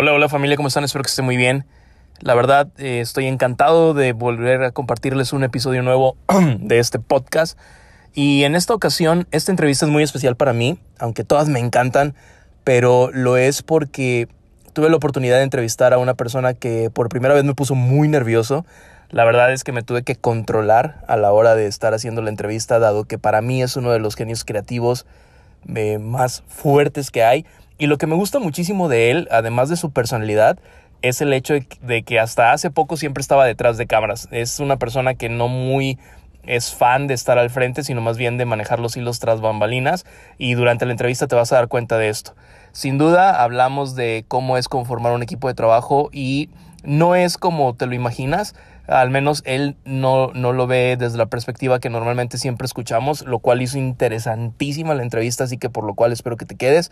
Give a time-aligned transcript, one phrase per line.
[0.00, 0.84] Hola, hola familia, ¿cómo están?
[0.84, 1.64] Espero que estén muy bien.
[2.20, 6.16] La verdad, eh, estoy encantado de volver a compartirles un episodio nuevo
[6.60, 7.58] de este podcast.
[8.14, 12.14] Y en esta ocasión, esta entrevista es muy especial para mí, aunque todas me encantan,
[12.62, 14.28] pero lo es porque
[14.72, 18.06] tuve la oportunidad de entrevistar a una persona que por primera vez me puso muy
[18.06, 18.64] nervioso.
[19.10, 22.30] La verdad es que me tuve que controlar a la hora de estar haciendo la
[22.30, 25.06] entrevista, dado que para mí es uno de los genios creativos
[25.74, 27.44] eh, más fuertes que hay
[27.78, 30.58] y lo que me gusta muchísimo de él, además de su personalidad,
[31.00, 34.28] es el hecho de que hasta hace poco siempre estaba detrás de cámaras.
[34.32, 35.98] Es una persona que no muy
[36.44, 40.06] es fan de estar al frente, sino más bien de manejar los hilos tras bambalinas
[40.38, 42.34] y durante la entrevista te vas a dar cuenta de esto.
[42.72, 46.48] Sin duda hablamos de cómo es conformar un equipo de trabajo y
[46.84, 48.54] no es como te lo imaginas,
[48.86, 53.40] al menos él no, no lo ve desde la perspectiva que normalmente siempre escuchamos, lo
[53.40, 56.90] cual hizo interesantísima la entrevista, así que por lo cual espero que te quedes.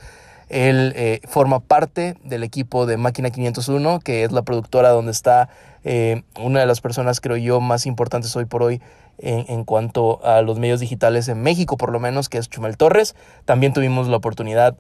[0.48, 5.48] Él eh, forma parte del equipo de Máquina 501, que es la productora donde está
[5.84, 8.80] eh, una de las personas, creo yo, más importantes hoy por hoy
[9.18, 12.76] en, en, cuanto a los medios digitales en México, por lo menos, que es Chumel
[12.76, 13.16] Torres.
[13.44, 14.76] También tuvimos la oportunidad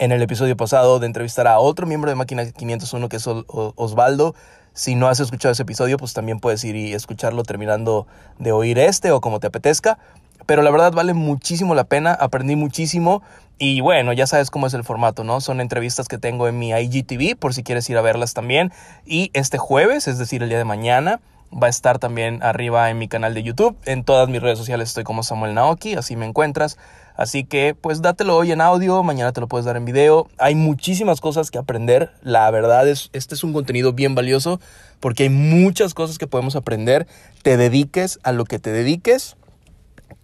[0.00, 4.34] en el episodio pasado de entrevistar a otro miembro de Máquina 501, que es Osvaldo.
[4.72, 8.06] Si no has escuchado ese episodio, pues también puedes ir y escucharlo terminando
[8.38, 9.98] de oír este o como te apetezca.
[10.46, 13.22] Pero la verdad vale muchísimo la pena, aprendí muchísimo
[13.62, 15.42] y bueno, ya sabes cómo es el formato, ¿no?
[15.42, 18.72] Son entrevistas que tengo en mi IGTV por si quieres ir a verlas también.
[19.04, 21.20] Y este jueves, es decir, el día de mañana,
[21.52, 23.76] va a estar también arriba en mi canal de YouTube.
[23.84, 26.78] En todas mis redes sociales estoy como Samuel Naoki, así me encuentras.
[27.16, 30.26] Así que pues dátelo hoy en audio, mañana te lo puedes dar en video.
[30.38, 32.10] Hay muchísimas cosas que aprender.
[32.22, 34.58] La verdad es, este es un contenido bien valioso
[35.00, 37.06] porque hay muchas cosas que podemos aprender.
[37.42, 39.36] Te dediques a lo que te dediques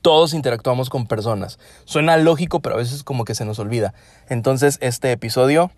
[0.06, 1.58] todos interactuamos con personas.
[1.84, 3.92] Suena lógico, pero a veces como que se nos olvida.
[4.28, 5.72] Entonces este episodio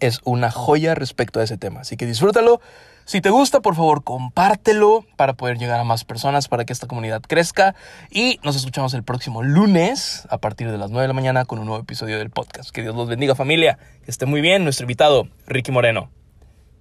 [0.00, 1.82] es una joya respecto a ese tema.
[1.82, 2.60] Así que disfrútalo.
[3.04, 6.88] Si te gusta, por favor, compártelo para poder llegar a más personas, para que esta
[6.88, 7.76] comunidad crezca.
[8.10, 11.60] Y nos escuchamos el próximo lunes a partir de las 9 de la mañana con
[11.60, 12.70] un nuevo episodio del podcast.
[12.70, 13.78] Que Dios los bendiga familia.
[14.04, 14.64] Que esté muy bien.
[14.64, 16.10] Nuestro invitado, Ricky Moreno.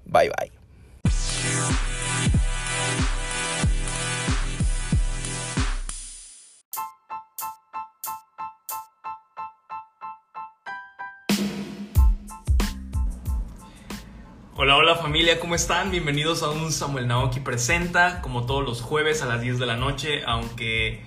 [0.08, 0.65] Bye bye.
[14.66, 15.92] Hola, hola familia, ¿cómo están?
[15.92, 19.78] Bienvenidos a un Samuel Naoki Presenta, como todos los jueves a las 10 de la
[19.78, 21.04] noche, aunque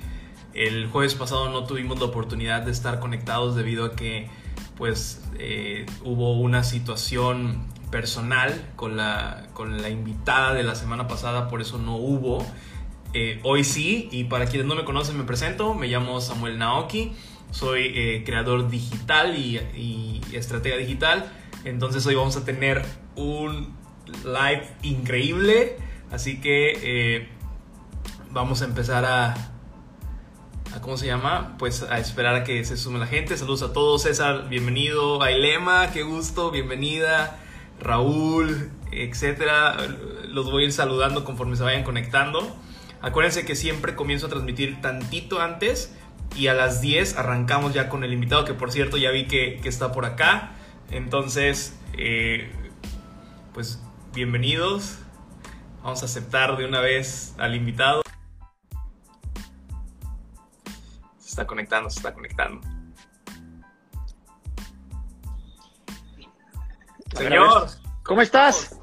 [0.55, 4.31] el jueves pasado no tuvimos la oportunidad de estar conectados debido a que
[4.77, 11.49] pues eh, hubo una situación personal con la, con la invitada de la semana pasada,
[11.49, 12.47] por eso no hubo.
[13.13, 17.11] Eh, hoy sí, y para quienes no me conocen me presento, me llamo Samuel Naoki,
[17.51, 21.33] soy eh, creador digital y, y estratega digital
[21.65, 22.85] entonces hoy vamos a tener
[23.17, 23.75] un
[24.25, 25.77] live increíble.
[26.11, 27.29] Así que eh,
[28.31, 29.35] vamos a empezar a,
[30.75, 31.57] a, ¿Cómo se llama?
[31.59, 33.37] Pues a esperar a que se sume la gente.
[33.37, 34.03] Saludos a todos.
[34.03, 35.23] César, bienvenido.
[35.23, 37.39] Ailema, qué gusto, bienvenida.
[37.81, 39.77] Raúl, etcétera.
[40.29, 42.57] Los voy a ir saludando conforme se vayan conectando.
[43.01, 45.95] Acuérdense que siempre comienzo a transmitir tantito antes
[46.37, 49.61] y a las 10 arrancamos ya con el invitado, que por cierto ya vi que,
[49.63, 50.53] que está por acá.
[50.91, 52.51] Entonces, eh,
[53.53, 53.83] pues
[54.15, 54.99] bienvenidos.
[55.83, 58.03] Vamos a aceptar de una vez al invitado.
[61.19, 62.67] Se está conectando, se está conectando.
[67.15, 67.69] Señor.
[68.03, 68.79] ¿Cómo estás?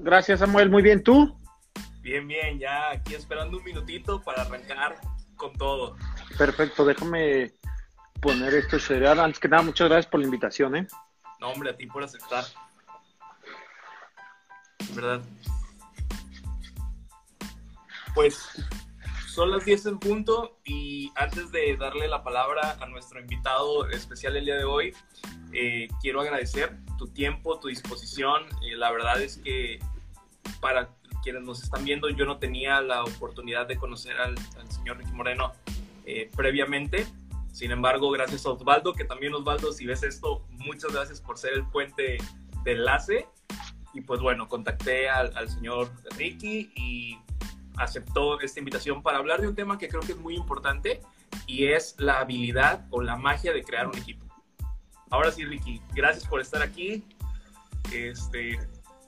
[0.00, 0.70] Gracias, Samuel.
[0.70, 1.38] Muy bien, ¿tú?
[2.00, 2.58] Bien, bien.
[2.58, 4.96] Ya aquí esperando un minutito para arrancar
[5.36, 5.96] con todo.
[6.36, 6.84] Perfecto.
[6.84, 7.52] Déjame
[8.20, 9.20] poner esto cereal.
[9.20, 10.86] Antes que nada, muchas gracias por la invitación, ¿eh?
[11.40, 12.44] No, hombre, a ti por aceptar.
[14.94, 15.22] ¿Verdad?
[18.14, 18.48] Pues
[19.34, 24.36] son las 10 en punto y antes de darle la palabra a nuestro invitado especial
[24.36, 24.94] el día de hoy,
[25.52, 28.44] eh, quiero agradecer tu tiempo, tu disposición.
[28.62, 29.80] Eh, la verdad es que
[30.60, 30.88] para
[31.24, 34.36] quienes nos están viendo, yo no tenía la oportunidad de conocer al,
[34.68, 35.52] señor Ricky Moreno
[36.06, 37.06] eh, previamente
[37.54, 41.52] sin embargo, gracias a Osvaldo, que también Osvaldo, si ves esto, muchas gracias por ser
[41.52, 42.18] el puente
[42.64, 43.28] de enlace.
[43.92, 47.16] Y pues bueno, contacté al, al señor Ricky y
[47.76, 51.00] aceptó esta invitación para hablar de un tema que creo que es muy importante
[51.46, 54.26] y es la habilidad o la magia de crear un equipo.
[55.10, 57.06] Ahora sí, Ricky, gracias por estar aquí,
[57.92, 58.58] este,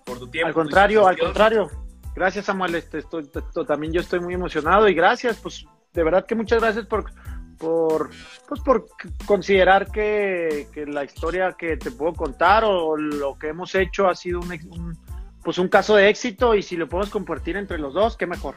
[0.05, 0.47] por tu tiempo.
[0.47, 1.69] Al contrario, al contrario.
[2.15, 2.77] Gracias, Samuel.
[2.77, 3.29] Este, estoy,
[3.67, 7.11] también yo estoy muy emocionado y gracias, pues de verdad que muchas gracias por
[7.59, 8.11] por,
[8.49, 8.87] pues por
[9.27, 14.41] considerar que, la historia que te puedo contar o lo que hemos hecho ha sido
[14.41, 14.99] un,
[15.43, 18.57] pues un caso de éxito y si lo podemos compartir entre los dos, qué mejor.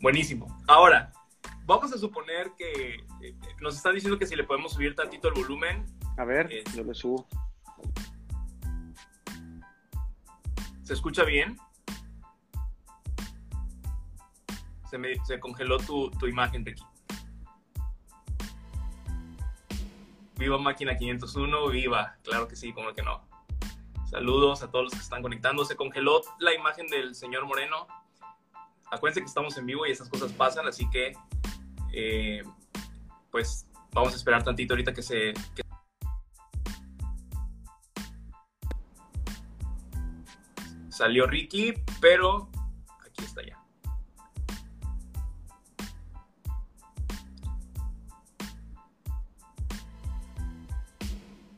[0.00, 0.62] Buenísimo.
[0.66, 1.12] Ahora,
[1.64, 5.34] vamos a suponer que eh, nos están diciendo que si le podemos subir tantito el
[5.34, 5.86] volumen.
[6.18, 7.26] A ver, eh, yo le subo.
[10.82, 11.56] ¿Se escucha bien?
[14.90, 16.84] Se, me, se congeló tu, tu imagen, Ricky.
[20.38, 22.16] Viva Máquina 501, viva.
[22.22, 23.26] Claro que sí, como que no.
[24.10, 25.64] Saludos a todos los que están conectando.
[25.64, 27.86] Se congeló la imagen del señor Moreno.
[28.90, 31.16] Acuérdense que estamos en vivo y esas cosas pasan, así que
[31.92, 32.44] eh,
[33.30, 35.34] pues vamos a esperar tantito ahorita que se...
[40.88, 42.48] Salió Ricky, pero
[43.04, 43.55] aquí está ya.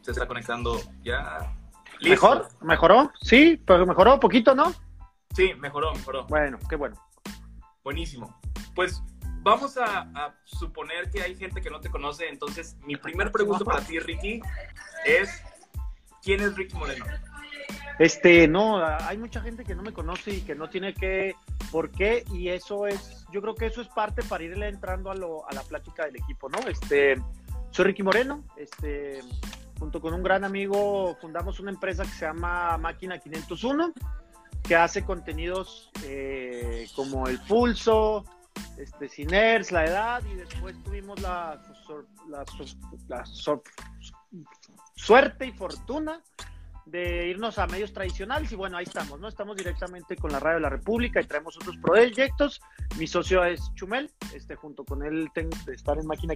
[0.08, 1.54] Se está conectando ya.
[2.00, 2.48] ¿Mejor?
[2.62, 3.12] ¿Mejoró?
[3.20, 4.72] Sí, pero mejoró poquito, ¿no?
[5.36, 6.24] Sí, mejoró, mejoró.
[6.28, 6.96] Bueno, qué bueno.
[7.84, 8.34] Buenísimo.
[8.74, 9.02] Pues
[9.42, 13.82] vamos a, suponer que hay gente que no te conoce, entonces mi primer pregunta para
[13.82, 14.40] ti, Ricky,
[15.04, 15.42] es
[16.22, 17.04] ¿quién es Ricky Moreno?
[17.98, 21.34] Este, no, hay mucha gente que no me conoce y que no tiene que,
[21.70, 25.14] por qué, y eso es, yo creo que eso es parte para irle entrando a,
[25.14, 26.60] lo, a la plática del equipo, ¿no?
[26.66, 27.20] Este,
[27.72, 29.20] soy Ricky Moreno, este,
[29.78, 33.92] junto con un gran amigo fundamos una empresa que se llama Máquina 501,
[34.62, 38.24] que hace contenidos eh, como el pulso,
[38.76, 41.60] este, Ciners, la edad, y después tuvimos la,
[42.28, 43.24] la,
[44.94, 46.22] suerte y fortuna
[46.86, 49.28] de irnos a medios tradicionales y bueno, ahí estamos, ¿no?
[49.28, 52.60] Estamos directamente con la Radio de la República y traemos otros proyectos.
[52.98, 56.34] Mi socio es Chumel, este, junto con él tengo estar en Máquina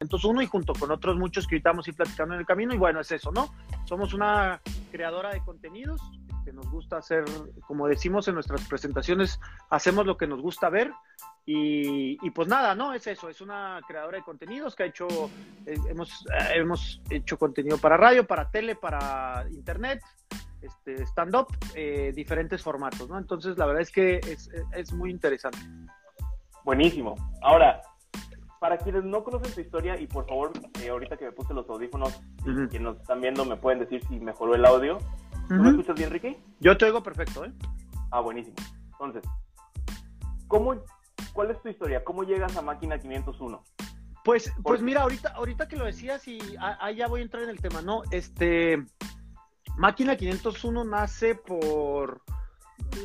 [0.00, 2.72] 501 y junto con otros muchos que ahorita vamos a ir platicando en el camino
[2.72, 3.54] y bueno, es eso, ¿no?
[3.84, 4.60] Somos una
[4.90, 6.00] creadora de contenidos,
[6.42, 7.24] que nos gusta hacer,
[7.66, 9.38] como decimos en nuestras presentaciones,
[9.68, 10.90] hacemos lo que nos gusta ver
[11.44, 12.94] y, pues nada, ¿no?
[12.94, 15.06] Es eso, es una creadora de contenidos que ha hecho,
[15.66, 20.00] eh, hemos, eh, hemos hecho contenido para radio, para tele, para internet,
[20.62, 23.18] este, stand-up, eh, diferentes formatos, ¿no?
[23.18, 25.58] Entonces la verdad es que es, es muy interesante.
[26.64, 27.16] Buenísimo.
[27.42, 27.82] Ahora,
[28.60, 30.52] para quienes no conocen tu historia, y por favor,
[30.88, 34.54] ahorita que me puse los audífonos, quienes nos están viendo me pueden decir si mejoró
[34.54, 34.98] el audio.
[35.48, 36.36] ¿Tú me escuchas bien, Ricky?
[36.60, 37.52] Yo te oigo perfecto, ¿eh?
[38.10, 38.54] Ah, buenísimo.
[38.92, 39.22] Entonces,
[40.46, 40.74] ¿cómo,
[41.32, 42.04] ¿cuál es tu historia?
[42.04, 43.64] ¿Cómo llegas a Máquina 501?
[44.24, 47.48] Pues, pues mira, ahorita, ahorita que lo decías y ahí ya voy a entrar en
[47.48, 48.02] el tema, ¿no?
[48.10, 48.84] Este,
[49.78, 52.20] Máquina 501 nace por,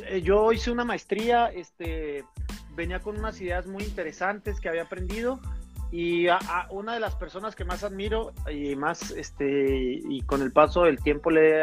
[0.04, 2.26] eh, yo hice una maestría, este,
[2.76, 5.40] venía con unas ideas muy interesantes que había aprendido
[5.90, 6.40] y a,
[6.70, 10.98] una de las personas que más admiro y más, este, y con el paso del
[11.00, 11.62] tiempo le he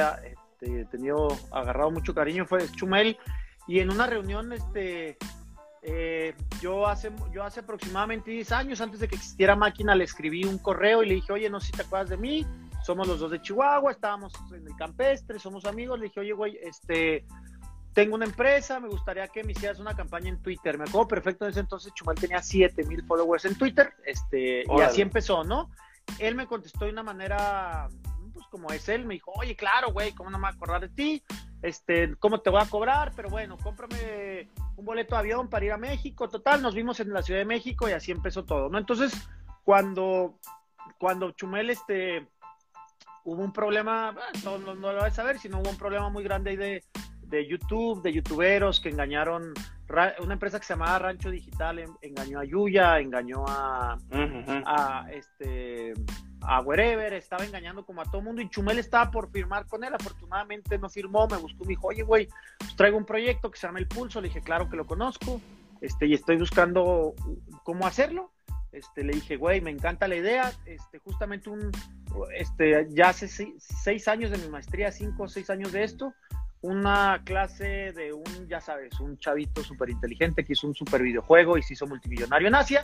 [0.61, 3.17] este, tenido agarrado mucho cariño fue Chumel.
[3.67, 5.17] Y en una reunión este
[5.81, 10.45] eh, yo hace yo hace aproximadamente 10 años antes de que existiera máquina le escribí
[10.45, 12.45] un correo y le dije oye no sé si te acuerdas de mí.
[12.83, 16.57] Somos los dos de Chihuahua estábamos en el campestre somos amigos le dije oye güey
[16.61, 17.25] este
[17.93, 20.77] tengo una empresa, me gustaría que me hicieras una campaña en Twitter.
[20.77, 24.81] Me acuerdo perfecto en ese entonces, Chumel tenía 7 mil followers en Twitter, este, y
[24.81, 25.69] así empezó, ¿no?
[26.19, 27.87] Él me contestó de una manera
[28.33, 30.81] pues como es él, me dijo, oye, claro, güey, ¿cómo no me voy a acordar
[30.81, 31.23] de ti?
[31.61, 33.13] Este, ¿cómo te voy a cobrar?
[33.15, 36.27] Pero bueno, cómprame un boleto de avión para ir a México.
[36.27, 38.77] Total, nos vimos en la Ciudad de México y así empezó todo, ¿no?
[38.77, 39.13] Entonces,
[39.63, 40.39] cuando,
[40.97, 42.27] cuando Chumel, este,
[43.23, 46.51] hubo un problema, no, no, lo vas a saber, sino hubo un problema muy grande
[46.51, 46.83] ahí de,
[47.27, 49.53] de YouTube, de youtuberos que engañaron
[50.21, 53.97] una empresa que se llamaba Rancho Digital engañó a Yuya, engañó a,
[54.65, 55.93] a este
[56.41, 59.93] a Wherever, estaba engañando como a todo mundo y Chumel estaba por firmar con él,
[59.93, 62.27] afortunadamente no firmó, me buscó, me dijo, oye güey,
[62.57, 65.39] pues traigo un proyecto que se llama El Pulso, le dije, claro que lo conozco,
[65.79, 67.13] este, y estoy buscando
[67.63, 68.31] cómo hacerlo,
[68.73, 71.71] este, le dije, güey, me encanta la idea, este, justamente un,
[72.35, 76.13] este, ya hace seis, años de mi maestría, cinco o seis años de esto,
[76.63, 81.57] una clase de un, ya sabes, un chavito súper inteligente que hizo un súper videojuego
[81.57, 82.83] y se hizo multimillonario en Asia,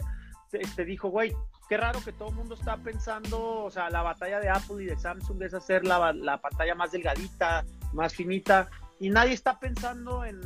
[0.51, 1.33] este, dijo, güey,
[1.69, 4.85] qué raro que todo el mundo está pensando, o sea, la batalla de Apple y
[4.85, 8.69] de Samsung es hacer la, la pantalla más delgadita, más finita,
[8.99, 10.41] y nadie está pensando en,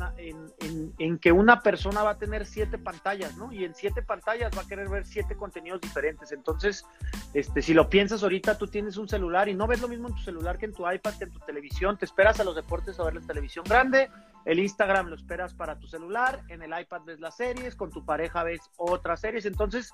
[1.00, 3.52] en, que una persona va a tener siete pantallas, ¿no?
[3.52, 6.32] Y en siete pantallas va a querer ver siete contenidos diferentes.
[6.32, 6.86] Entonces,
[7.34, 10.16] este, si lo piensas ahorita, tú tienes un celular y no ves lo mismo en
[10.16, 13.00] tu celular que en tu iPad, que en tu televisión, te esperas a los deportes
[13.00, 14.10] a ver la televisión grande
[14.46, 18.06] el Instagram lo esperas para tu celular, en el iPad ves las series, con tu
[18.06, 19.46] pareja ves otras series.
[19.46, 19.94] Entonces,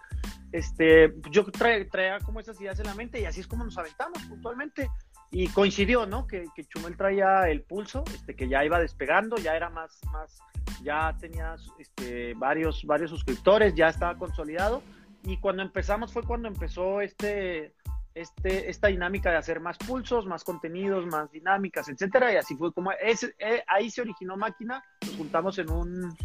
[0.51, 4.23] este, yo traía como esas ideas en la mente y así es como nos aventamos
[4.23, 4.89] puntualmente.
[5.31, 6.25] Y coincidió, ¿no?
[6.25, 10.39] Que, Chumel traía el pulso, este, que ya iba despegando, ya era más, más,
[10.81, 14.81] ya tenía este, varios, varios suscriptores, ya estaba consolidado.
[15.23, 17.73] Y cuando empezamos fue cuando empezó este,
[18.15, 22.73] este, esta dinámica de hacer más pulsos, más contenidos, más dinámicas, etcétera, y así fue
[22.73, 26.17] como es, eh, ahí se originó máquina, nos juntamos en un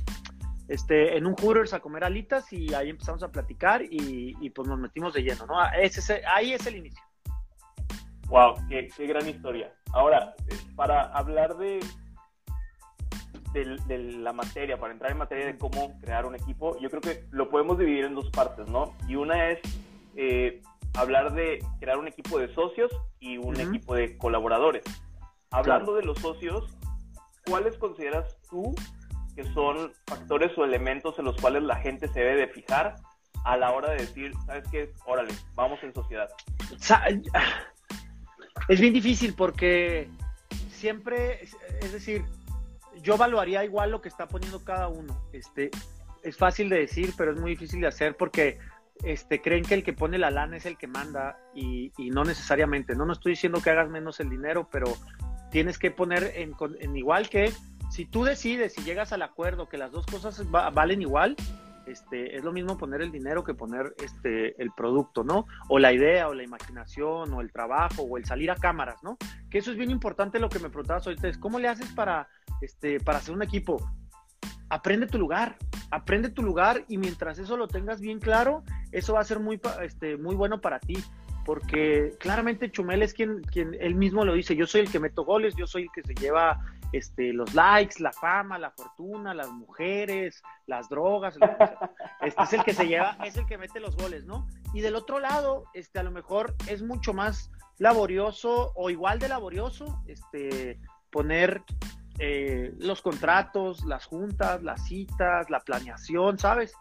[0.68, 4.78] este, en un Hooters a comer alitas y ahí empezamos a platicar y, pues nos
[4.78, 5.56] metimos de lleno, ¿no?
[5.72, 7.02] Ese, ahí es el inicio.
[8.28, 9.72] Wow, qué, qué gran historia.
[9.92, 10.34] Ahora,
[10.76, 11.80] para hablar de,
[13.52, 17.24] de, la materia, para entrar en materia de cómo crear un equipo, yo creo que
[17.30, 18.94] lo podemos dividir en dos partes, ¿no?
[19.08, 19.60] Y una es
[20.16, 20.62] eh,
[20.94, 22.90] hablar de crear un equipo de socios
[23.20, 24.84] y un equipo de colaboradores.
[25.50, 26.64] Hablando de los socios,
[27.46, 28.74] ¿cuáles consideras tú
[29.36, 32.96] que son factores o elementos en los cuales la gente se debe de fijar
[33.44, 34.92] a la hora de decir, ¿sabes qué?
[35.06, 36.28] Órale, vamos en sociedad.
[38.68, 40.08] Es bien difícil porque
[40.70, 41.42] siempre,
[41.80, 42.24] es decir,
[43.02, 45.22] yo evaluaría igual lo que está poniendo cada uno.
[45.32, 45.70] Este,
[46.22, 48.58] es fácil de decir, pero es muy difícil de hacer porque
[49.02, 52.94] este, creen que el que pone la lana es el que manda y, no necesariamente.
[52.94, 54.86] No, no estoy diciendo que hagas menos el dinero, pero
[55.50, 57.52] tienes que poner en, igual que
[57.90, 61.36] si tú decides y llegas al acuerdo que las dos cosas valen igual,
[61.86, 65.46] este, es lo mismo poner el dinero que poner este, el producto, ¿no?
[65.68, 69.16] O la idea, o la imaginación, o el trabajo, o el salir a cámaras, ¿no?
[69.50, 72.28] Que eso es bien importante lo que me preguntabas ahorita, es cómo le haces para,
[72.60, 73.78] este, para hacer un equipo.
[74.68, 75.56] Aprende tu lugar,
[75.90, 79.60] aprende tu lugar y mientras eso lo tengas bien claro, eso va a ser muy,
[79.82, 80.96] este, muy bueno para ti.
[81.44, 85.24] Porque claramente Chumel es quien, quien él mismo lo dice, yo soy el que meto
[85.24, 86.60] goles, yo soy el que se lleva
[86.92, 91.36] este, los likes, la fama, la fortuna, las mujeres, las drogas,
[92.22, 94.46] este es el que se lleva, es el que mete los goles, ¿no?
[94.72, 99.28] Y del otro lado, este, a lo mejor es mucho más laborioso o igual de
[99.28, 100.78] laborioso, este,
[101.10, 101.62] poner
[102.20, 106.74] eh, los contratos, las juntas, las citas, la planeación, ¿sabes?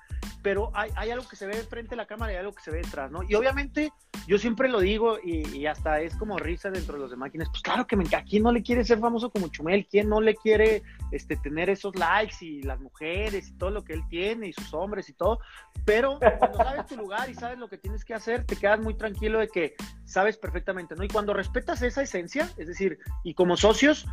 [0.44, 2.70] Pero hay, hay, algo que se ve frente de la cámara y algo que se
[2.70, 3.24] ve detrás, ¿no?
[3.24, 3.92] Y obviamente
[4.28, 7.62] yo siempre lo digo y, hasta es como risa dentro de los de máquinas, pues
[7.62, 9.88] claro que me ¿a quién no le quiere ser famoso como Chumel?
[9.90, 13.94] ¿Quién no le quiere este, tener esos likes y las mujeres y todo lo que
[13.94, 15.40] él tiene y sus hombres y todo?
[15.86, 18.94] Pero cuando sabes tu lugar y sabes lo que tienes que hacer, te quedas muy
[18.94, 21.04] tranquilo de que sabes perfectamente, ¿no?
[21.04, 24.06] Y cuando respetas esa esencia, es decir, y como socios,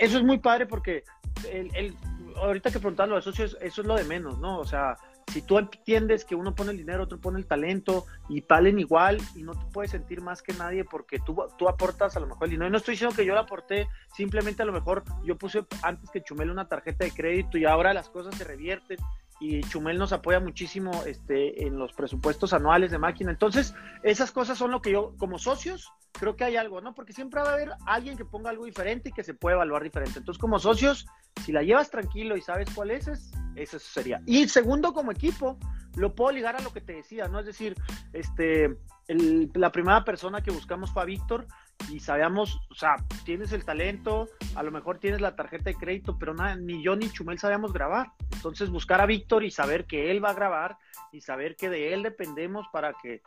[0.00, 1.04] eso es muy padre porque
[1.50, 1.94] el,
[2.36, 4.58] ahorita que preguntas lo de socios, eso es lo de menos, ¿no?
[4.58, 4.96] O sea,
[5.32, 9.18] si tú entiendes que uno pone el dinero, otro pone el talento y valen igual
[9.34, 12.44] y no te puedes sentir más que nadie porque tú, tú aportas a lo mejor
[12.44, 12.68] el dinero.
[12.68, 16.10] Y no estoy diciendo que yo lo aporté, simplemente a lo mejor yo puse antes
[16.10, 18.98] que Chumel una tarjeta de crédito y ahora las cosas se revierten
[19.40, 23.30] y Chumel nos apoya muchísimo este, en los presupuestos anuales de máquina.
[23.30, 26.94] Entonces, esas cosas son lo que yo, como socios, creo que hay algo, ¿no?
[26.94, 29.82] Porque siempre va a haber alguien que ponga algo diferente y que se puede evaluar
[29.82, 30.18] diferente.
[30.18, 31.06] Entonces, como socios,
[31.44, 34.20] si la llevas tranquilo y sabes cuál es, es eso sería.
[34.26, 35.58] Y segundo, como equipo,
[35.96, 37.40] lo puedo ligar a lo que te decía, ¿no?
[37.40, 37.76] Es decir,
[38.12, 38.76] este,
[39.08, 41.46] la primera persona que buscamos fue a Víctor
[41.90, 46.18] y sabíamos, o sea, tienes el talento, a lo mejor tienes la tarjeta de crédito,
[46.18, 48.12] pero nada, ni yo ni Chumel sabíamos grabar.
[48.32, 50.76] Entonces buscar a Víctor y saber que él va a grabar
[51.12, 53.22] y saber que de él dependemos para que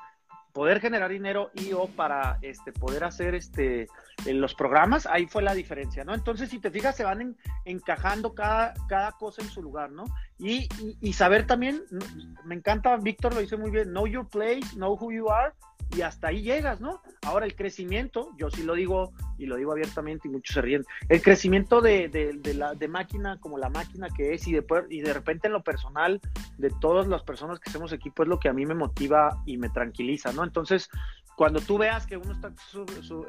[0.52, 3.88] poder generar dinero y o para este poder hacer este
[4.26, 6.14] en los programas, ahí fue la diferencia, ¿no?
[6.14, 10.04] Entonces, si te fijas, se van encajando cada, cada cosa en su lugar, ¿no?
[10.38, 10.68] Y,
[11.00, 11.84] y, saber también,
[12.46, 15.54] me encanta, Víctor lo dice muy bien, know your place, know who you are,
[15.96, 17.02] y hasta ahí llegas, ¿no?
[17.24, 20.86] Ahora el crecimiento, yo sí lo digo y lo digo abiertamente y muchos se ríen,
[21.10, 25.02] el crecimiento de, de, la de máquina como la máquina que es y de, y
[25.02, 26.22] de repente en lo personal
[26.58, 29.58] de todas las personas que hacemos equipo es lo que a mí me motiva y
[29.58, 30.44] me tranquiliza, ¿no?
[30.44, 30.90] Entonces,
[31.36, 32.54] cuando tú veas que uno está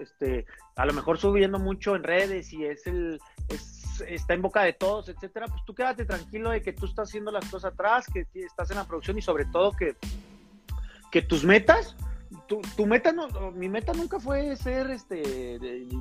[0.01, 0.45] este,
[0.77, 3.19] a lo mejor subiendo mucho en redes y es el
[4.09, 7.31] está en boca de todos, etcétera, pues tú quédate tranquilo de que tú estás haciendo
[7.31, 9.97] las cosas atrás, que estás en la producción y sobre todo que,
[11.11, 11.95] que tus metas
[12.61, 15.57] tu, meta no, mi meta nunca fue ser este,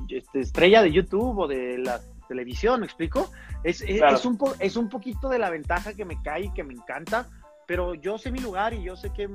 [0.08, 3.30] este, estrella de YouTube o de la televisión, ¿me explico?
[3.62, 6.74] Es, es, un es un poquito de la ventaja que me cae y que me
[6.74, 7.28] encanta,
[7.66, 9.28] pero yo sé mi lugar y yo sé que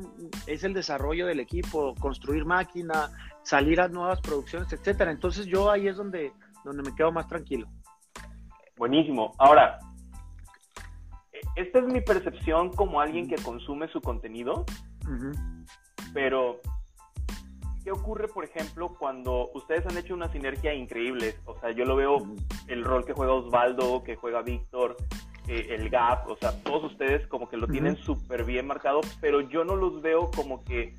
[0.45, 3.09] es el desarrollo del equipo, construir máquina,
[3.43, 5.12] salir a nuevas producciones, etcétera.
[5.12, 6.33] Entonces yo ahí es donde,
[6.63, 7.67] donde me quedo más tranquilo.
[8.75, 9.33] Buenísimo.
[9.38, 9.79] Ahora,
[11.31, 14.65] e, esta es mi percepción como alguien que consume su contenido,
[16.13, 16.59] pero
[17.88, 21.38] ¿qué ocurre, por ejemplo, cuando ustedes han hecho una sinergia increíble?
[21.46, 22.17] O sea, yo lo veo
[22.67, 24.98] el rol que juega Osvaldo, que juega Víctor,
[25.48, 29.39] eh, el Gap, o sea, todos ustedes como que lo tienen súper bien marcado, pero
[29.39, 30.98] yo no los veo como que,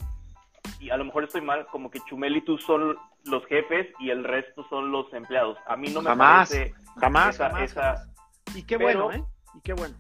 [0.80, 4.08] y a lo mejor estoy mal, como que Chumel y tú son los jefes y
[4.08, 5.58] el resto son los empleados.
[5.66, 8.08] A mí no me jamás, parece jamás, jamás,
[8.54, 9.22] Y qué bueno, ¿eh?
[9.54, 9.94] Y qué bueno.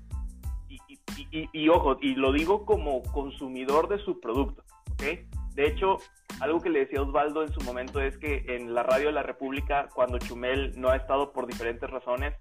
[0.70, 0.80] Y,
[1.32, 5.27] y, y, ojo, y lo digo como consumidor de su producto, ¿ok?
[5.58, 5.96] De hecho,
[6.38, 9.24] algo que le decía Osvaldo en su momento es que en la radio de la
[9.24, 12.32] República, cuando Chumel no ha estado por diferentes razones,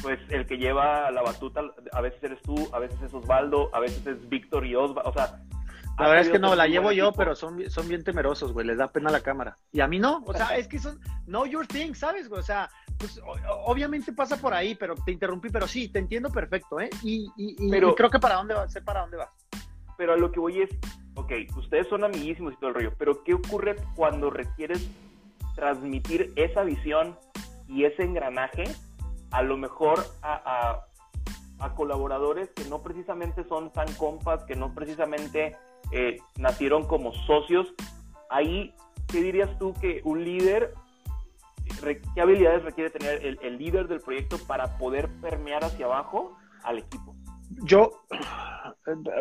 [0.00, 1.60] pues el que lleva la batuta
[1.92, 5.12] a veces eres tú, a veces es Osvaldo, a veces es Víctor y Osvaldo, o
[5.12, 5.38] sea...
[5.98, 8.78] La verdad es que no, la llevo yo, pero son, son bien temerosos, güey, les
[8.78, 9.58] da pena la cámara.
[9.70, 12.40] Y a mí no, o sea, es que son, know your thing, ¿sabes, güey?
[12.40, 13.20] O sea, pues
[13.66, 16.88] obviamente pasa por ahí, pero te interrumpí, pero sí, te entiendo perfecto, ¿eh?
[17.02, 19.28] Y, y, pero, creo que para dónde vas, sé para dónde vas.
[19.98, 20.70] Pero a lo que voy es,
[21.14, 24.88] ok, ustedes son amiguísimos y todo el rollo, pero ¿qué ocurre cuando requieres
[25.54, 27.16] transmitir esa visión
[27.68, 28.64] y ese engranaje
[29.30, 30.86] a lo mejor a,
[31.76, 35.56] colaboradores que no precisamente son tan compas, que no precisamente
[35.92, 37.72] eh, nacieron como socios.
[38.30, 38.74] Ahí,
[39.06, 40.74] ¿qué dirías tú que un líder,
[42.14, 46.78] qué habilidades requiere tener el, el líder del proyecto para poder permear hacia abajo al
[46.78, 47.14] equipo?
[47.62, 48.04] Yo,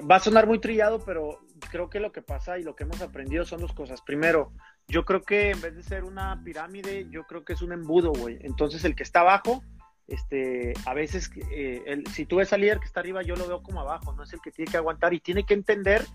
[0.10, 3.01] va a sonar muy trillado, pero creo que lo que pasa y lo que hemos
[3.01, 4.01] aprendido son dos cosas.
[4.01, 4.51] Primero,
[4.88, 8.12] yo creo que en vez de ser una pirámide, yo creo que es un embudo,
[8.12, 8.39] güey.
[8.41, 9.63] Entonces, el que está abajo
[10.12, 13.48] este, a veces, eh, el, si tú ves al líder que está arriba, yo lo
[13.48, 16.05] veo como abajo, no es el que tiene que aguantar y tiene que entender,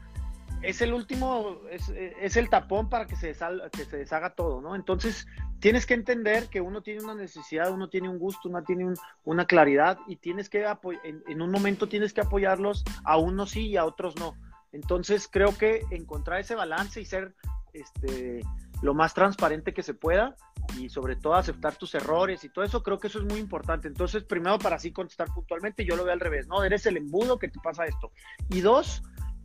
[0.67, 3.33] es el último, es, es el tapón para que se,
[3.73, 4.75] que se deshaga todo, ¿no?
[4.75, 5.27] Entonces,
[5.61, 8.93] tienes que entender que uno tiene una necesidad, uno tiene un gusto, uno tiene
[9.25, 10.67] una claridad y tienes que,
[11.05, 14.35] en, en, un momento tienes que apoyarlos, a unos sí y a otros no.
[14.73, 17.35] Entonces, creo que encontrar ese balance y ser,
[17.73, 18.41] este,
[18.83, 20.37] lo más transparente que se pueda
[20.79, 23.87] y sobre todo aceptar tus errores y todo eso, creo que eso es muy importante.
[23.87, 26.65] Entonces, primero para así contestar puntualmente, yo lo veo al revés, ¿no?
[26.65, 28.11] Eres el embudo que te pasa esto.
[28.51, 29.03] Y dos,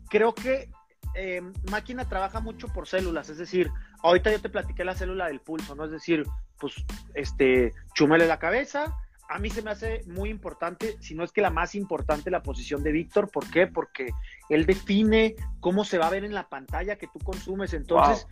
[0.09, 0.69] creo que
[1.15, 3.71] eh, máquina trabaja mucho por células, es decir,
[4.03, 5.85] ahorita yo te platiqué la célula del pulso, ¿no?
[5.85, 6.25] Es decir,
[6.59, 6.75] pues,
[7.13, 8.95] este, chumele la cabeza.
[9.29, 12.43] A mí se me hace muy importante, si no es que la más importante, la
[12.43, 13.29] posición de Víctor.
[13.29, 13.65] ¿Por qué?
[13.65, 14.09] Porque
[14.49, 17.73] él define cómo se va a ver en la pantalla que tú consumes.
[17.73, 18.27] Entonces,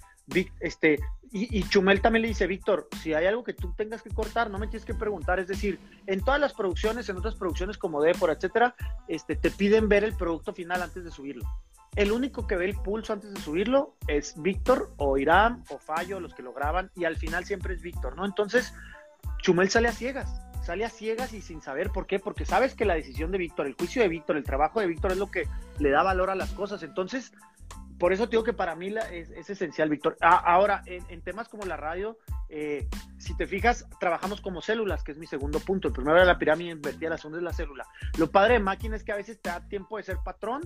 [0.60, 1.00] este,
[1.32, 4.58] y, Chumel también le dice, Víctor, si hay algo que tú tengas que cortar, no
[4.58, 5.40] me tienes que preguntar.
[5.40, 8.76] Es decir, en todas las producciones, en otras producciones como Depor, etcétera,
[9.08, 11.46] este, te piden ver el producto final antes de subirlo.
[11.96, 16.20] El único que ve el pulso antes de subirlo es Víctor o Irán o Fallo,
[16.20, 18.26] los que lo graban, y al final siempre es Víctor, ¿no?
[18.26, 18.74] Entonces,
[19.42, 22.86] Chumel sale a ciegas, sale a ciegas y sin saber por qué, porque sabes que
[22.86, 25.48] la decisión de Víctor, el juicio de Víctor, el trabajo de Víctor es lo que
[25.80, 26.82] le da valor a las cosas.
[26.84, 27.34] Entonces,
[28.00, 30.18] por eso digo que para mí es, esencial, Víctor.
[30.22, 35.18] ahora, en, temas como la radio, eh, si te fijas, trabajamos como células, que es
[35.18, 35.90] mi segundo punto.
[35.90, 37.86] El primero era la pirámide invertida, la segunda es la célula.
[38.18, 40.62] Lo padre de máquina es que a veces te da tiempo de ser patrón,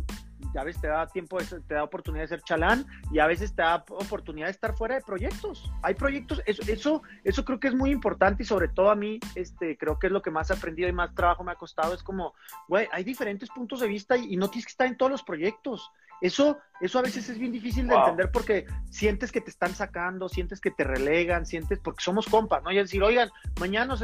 [0.54, 3.26] y a veces te da tiempo, de te da oportunidad de ser chalán, y a
[3.26, 5.72] veces te da oportunidad de estar fuera de proyectos.
[5.82, 9.20] Hay proyectos, eso, eso, eso creo que es muy importante y sobre todo a mí,
[9.34, 11.96] este, creo que es lo que más he aprendido y más trabajo me ha costado.
[11.96, 12.36] Es como,
[12.68, 15.24] güey, hay diferentes puntos de vista y, y no tienes que estar en todos los
[15.24, 15.92] proyectos.
[16.24, 20.30] Eso, eso a veces es bien difícil de entender porque sientes que te están sacando,
[20.30, 22.72] sientes que te relegan, sientes, porque somos compas, ¿no?
[22.72, 24.02] Y decir, oigan, mañana nos,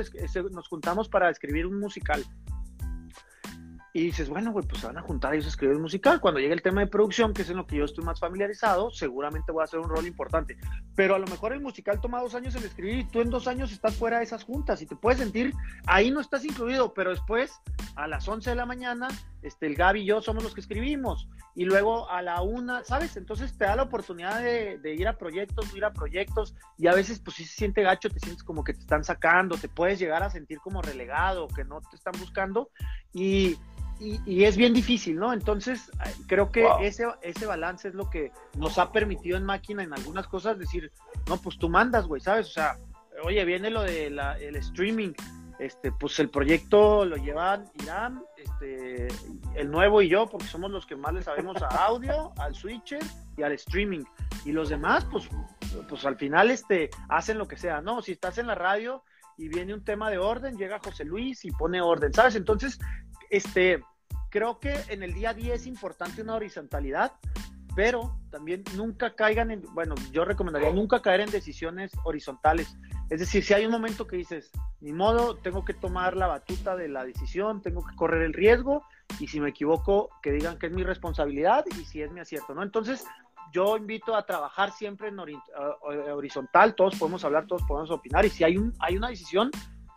[0.51, 2.21] nos juntamos para escribir un musical.
[3.91, 6.21] Y dices, bueno, güey, pues se van a juntar ellos a escribir un musical.
[6.21, 8.91] Cuando llegue el tema de producción, que es en lo que yo estoy más familiarizado,
[8.91, 10.57] seguramente voy a hacer un rol importante.
[10.95, 13.47] Pero a lo mejor el musical toma dos años en escribir y tú en dos
[13.47, 15.53] años estás fuera de esas juntas y te puedes sentir,
[15.87, 17.59] ahí no estás incluido, pero después
[17.95, 19.07] a las 11 de la mañana,
[19.41, 21.27] este, el Gaby y yo somos los que escribimos.
[21.55, 23.17] Y luego a la una, ¿sabes?
[23.17, 26.93] Entonces te da la oportunidad de, de ir a proyectos, ir a proyectos y a
[26.93, 29.99] veces pues sí se siente gacho, te sientes como que te están sacando, te puedes
[29.99, 32.69] llegar a sentir como relegado, que no te están buscando.
[33.13, 33.57] Y
[33.99, 35.33] y, es bien difícil, ¿no?
[35.33, 35.91] Entonces,
[36.27, 40.27] creo que ese, ese balance es lo que nos ha permitido en máquina en algunas
[40.27, 40.91] cosas decir,
[41.27, 42.47] no, pues tú mandas, güey, ¿sabes?
[42.47, 42.77] O sea,
[43.23, 45.13] oye, viene lo del el streaming,
[45.59, 49.07] este, pues el proyecto lo llevan Irán, este,
[49.55, 53.03] el nuevo y yo, porque somos los que más le sabemos a audio, al switcher
[53.35, 54.03] y al streaming.
[54.45, 55.29] Y los demás, pues,
[55.89, 58.01] pues al final este, hacen lo que sea, ¿no?
[58.01, 59.03] Si estás en la radio
[59.37, 62.35] y viene un tema de orden, llega José Luis y pone orden, ¿sabes?
[62.35, 62.79] Entonces,
[63.29, 63.83] este,
[64.29, 67.13] creo que en el día a día es importante una horizontalidad,
[67.75, 72.75] pero también nunca caigan en, bueno, yo recomendaría nunca caer en decisiones horizontales.
[73.09, 76.75] Es decir, si hay un momento que dices, ni modo, tengo que tomar la batuta
[76.75, 78.83] de la decisión, tengo que correr el riesgo,
[79.19, 82.53] y si me equivoco, que digan que es mi responsabilidad y si es mi acierto,
[82.53, 82.63] ¿no?
[82.63, 83.05] Entonces,
[83.51, 88.43] yo invito a trabajar siempre en horizontal, todos podemos hablar, todos podemos opinar, y si
[88.43, 89.49] hay, un, hay una decisión,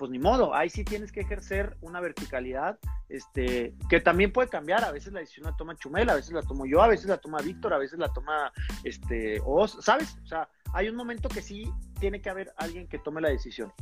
[0.02, 2.76] pues ni modo, ahí sí tienes que ejercer una verticalidad,
[3.08, 6.42] este, que también puede cambiar, a veces la decisión la toma Chumel, a veces la
[6.42, 10.18] tomo yo, a veces la toma Víctor, a veces la toma, este, Oz, ¿sabes?
[10.24, 13.72] O sea, hay un momento que sí tiene que haber alguien que tome la decisión.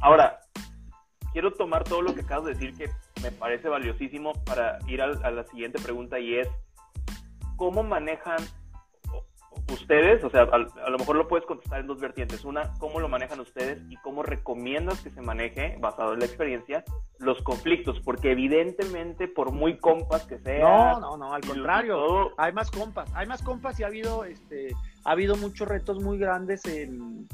[0.00, 0.40] Ahora,
[1.34, 2.88] quiero tomar todo lo que acabas de decir que
[3.22, 6.48] me parece valiosísimo para ir a, la siguiente pregunta y es,
[7.56, 8.38] ¿cómo manejan
[9.72, 10.22] ustedes?
[10.24, 12.44] O sea, a, lo mejor lo puedes contestar en dos vertientes.
[12.44, 16.84] Una, ¿cómo lo manejan ustedes y cómo recomiendas que se maneje, basado en la experiencia,
[17.18, 18.00] los conflictos?
[18.04, 20.60] Porque evidentemente, por muy compas que sean...
[20.60, 22.32] No, no, no, al contrario.
[22.38, 24.68] Hay más compas, hay más compas y ha habido, este,
[25.04, 27.26] ha habido muchos retos muy grandes en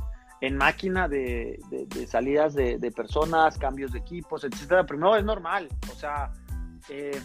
[0.42, 1.60] en máquina de,
[2.08, 4.84] salidas de, personas, cambios de equipos, etcétera.
[4.84, 6.32] Primero es normal, o sea,
[6.88, 7.18] eh,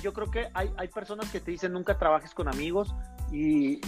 [0.00, 2.94] yo creo que hay, personas que te dicen nunca trabajes con amigos
[3.32, 3.80] y,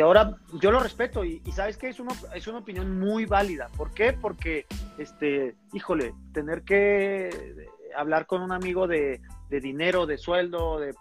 [0.00, 3.68] ahora yo lo respeto y, sabes que es una, es una opinión muy válida.
[3.76, 4.12] ¿Por qué?
[4.12, 4.66] Porque,
[4.98, 7.30] este, híjole, tener que
[7.96, 10.92] hablar con un amigo de, de dinero, de sueldo, de,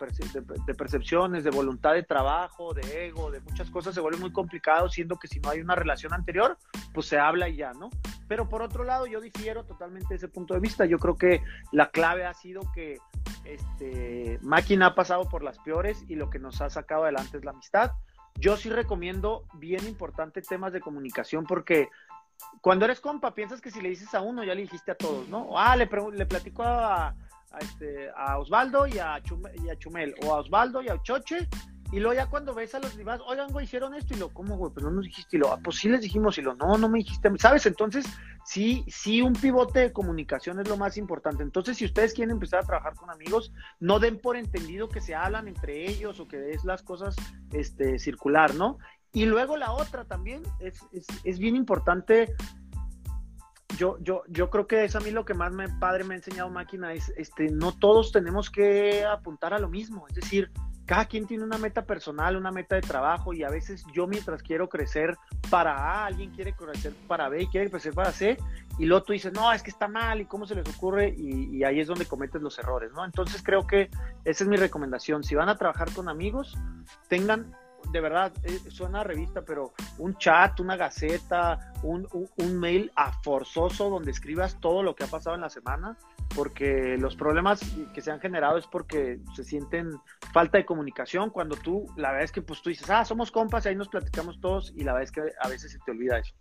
[0.78, 5.18] percepciones, de voluntad de trabajo, de ego, de muchas cosas, se vuelve muy complicado, siendo
[5.18, 6.58] que si no hay una relación anterior,
[6.94, 7.90] pues se habla y ya, ¿no?
[8.28, 10.86] Pero por otro lado, yo difiero totalmente de ese punto de vista.
[10.86, 13.00] Yo creo que la clave ha sido que
[13.46, 17.46] este, Máquina ha pasado por las peores y lo que nos ha sacado adelante es
[17.46, 17.92] la amistad.
[18.36, 21.90] Yo sí recomiendo bien importante temas de comunicación porque
[22.62, 25.28] cuando eres compa piensas que si le dices a uno ya le dijiste a todos,
[25.30, 25.58] ¿no?
[25.58, 27.16] Ah, le, le platico a,
[27.56, 29.22] a, este, a Osvaldo y a,
[29.64, 31.48] y a Chumel, o a Osvaldo y a Choche,
[31.92, 34.58] y luego ya cuando ves a los demás, oigan, güey, hicieron esto, y lo, ¿cómo,
[34.58, 34.72] güey?
[34.74, 36.90] Pero no nos dijiste, y lo, ah, pues sí les dijimos, y lo, no, no
[36.90, 37.66] me dijiste, ¿sabes?
[37.68, 38.06] Entonces,
[38.44, 41.44] sí, sí, un pivote de comunicación es lo más importante.
[41.44, 45.16] Entonces, si ustedes quieren empezar a trabajar con amigos, no den por entendido que se
[45.16, 47.16] hablan entre ellos o que es las cosas,
[47.54, 48.80] este, circular, ¿no?
[49.14, 52.34] Y luego la otra también es, es, es bien importante
[53.78, 56.18] yo, yo, yo creo que es a mí lo que más me padre me ha
[56.18, 60.52] enseñado máquina es este no todos tenemos que apuntar a lo mismo, es decir,
[60.86, 64.44] cada quien tiene una meta personal, una meta de trabajo y a veces yo mientras
[64.44, 65.18] quiero crecer
[65.50, 68.38] para A, alguien quiere crecer para B y quiere crecer para C
[68.78, 71.64] y luego tú dices, no, es que está mal y cómo se les ocurre y,
[71.64, 73.04] ahí es donde cometes los errores, ¿no?
[73.04, 73.90] Entonces creo que
[74.26, 76.56] esa es mi recomendación, si van a trabajar con amigos,
[77.08, 77.56] tengan
[77.92, 82.08] de verdad, eh, suena revista, pero un chat, una gaceta, un,
[82.60, 85.98] mail a forzoso donde escribas todo lo que ha pasado en la semana,
[86.36, 87.62] porque los problemas
[87.94, 89.92] que se han generado es porque se sienten
[90.34, 93.66] falta de comunicación, cuando tú, la verdad es que pues tú dices, ah, somos compas
[93.66, 96.20] y ahí nos platicamos todos, y la verdad es que a veces se te olvida
[96.20, 96.34] eso.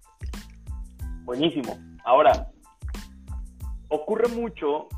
[1.25, 1.79] Buenísimo.
[2.05, 2.49] Ahora,
[3.89, 4.89] ocurre mucho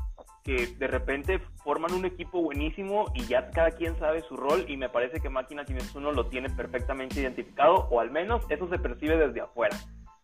[0.43, 4.77] que de repente forman un equipo buenísimo y ya cada quien sabe su rol y
[4.77, 9.17] me parece que Máquina uno lo tiene perfectamente identificado o al menos eso se percibe
[9.17, 9.75] desde afuera,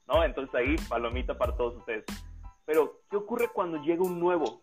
[0.07, 0.23] ¿no?
[0.23, 2.05] Entonces ahí palomita para todos ustedes.
[2.63, 4.61] Pero, ¿qué ocurre cuando llega un nuevo?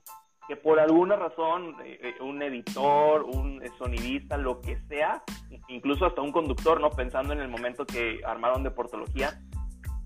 [0.49, 5.23] Que por alguna razón, eh, eh, un editor, un sonidista, lo que sea,
[5.69, 6.89] incluso hasta un conductor, ¿no?
[6.89, 9.39] Pensando en el momento que armaron de portología,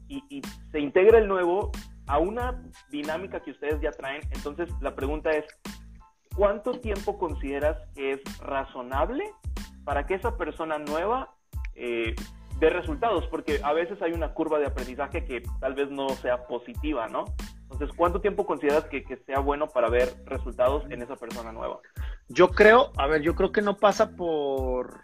[0.09, 1.71] y, y se integra el nuevo
[2.09, 2.61] a una
[2.91, 4.23] dinámica que ustedes ya traen.
[4.33, 5.45] Entonces, la pregunta es,
[6.37, 9.25] ¿cuánto tiempo consideras que es razonable
[9.85, 11.35] para que esa persona nueva
[11.75, 12.14] eh,
[12.59, 13.27] dé resultados?
[13.29, 17.25] Porque a veces hay una curva de aprendizaje que tal vez no sea positiva, ¿no?
[17.70, 21.81] Entonces, ¿cuánto tiempo consideras que, sea bueno para ver resultados en esa persona nueva?
[22.29, 25.01] Yo creo, a ver, yo creo que no pasa por,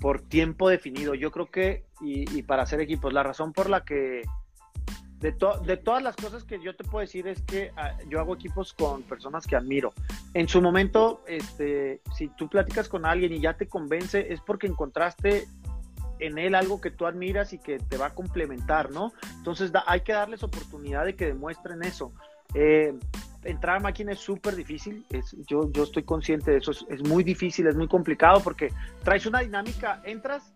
[0.00, 1.14] por tiempo definido.
[1.14, 4.22] Yo creo que, y para hacer equipos, la razón por la que
[5.20, 8.34] de, de todas las cosas que yo te puedo decir es que ah, yo hago
[8.34, 9.92] equipos con personas que admiro.
[10.34, 14.68] En su momento, este, si tú platicas con alguien y ya te convence, es porque
[14.68, 15.48] encontraste
[16.20, 19.12] en él algo que tú admiras y que te va a complementar, ¿no?
[19.36, 22.12] Entonces hay que darles oportunidad de que demuestren eso.
[22.54, 22.94] Eh,
[23.44, 27.02] entrar a máquina es súper difícil, es, yo, yo estoy consciente de eso, es, es,
[27.02, 28.72] muy difícil, es muy complicado porque
[29.04, 30.52] traes una dinámica, entras,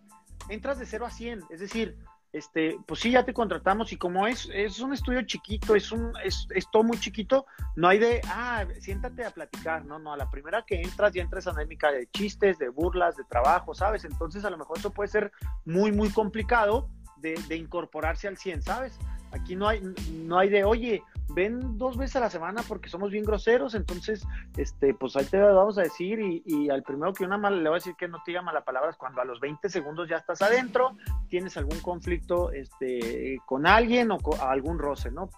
[0.48, 1.96] entras de 0 a 100, es decir,
[2.32, 6.12] este, pues sí, ya te contratamos y como es, es un estudio chiquito, es, un,
[6.24, 7.44] es, todo muy chiquito,
[7.76, 11.22] no hay de, ah, siéntate a platicar, no, no, a la primera que entras ya
[11.22, 14.04] entras anémica de chistes, de burlas, de trabajo, ¿sabes?
[14.04, 15.32] Entonces a lo mejor eso puede ser
[15.64, 18.98] muy, muy complicado de, de incorporarse al 100, ¿sabes?
[19.32, 19.80] Aquí no hay,
[20.12, 21.02] no hay de, oye,
[21.34, 25.38] ven dos veces a la semana porque somos bien groseros, entonces, este, pues ahí te
[25.38, 28.18] vamos a decir y, al primero que una mala, le voy a decir que no
[28.24, 30.96] te diga malas palabras cuando a los 20 segundos ya estás adentro,
[31.28, 35.30] tienes algún conflicto este, con alguien o con algún roce, ¿no?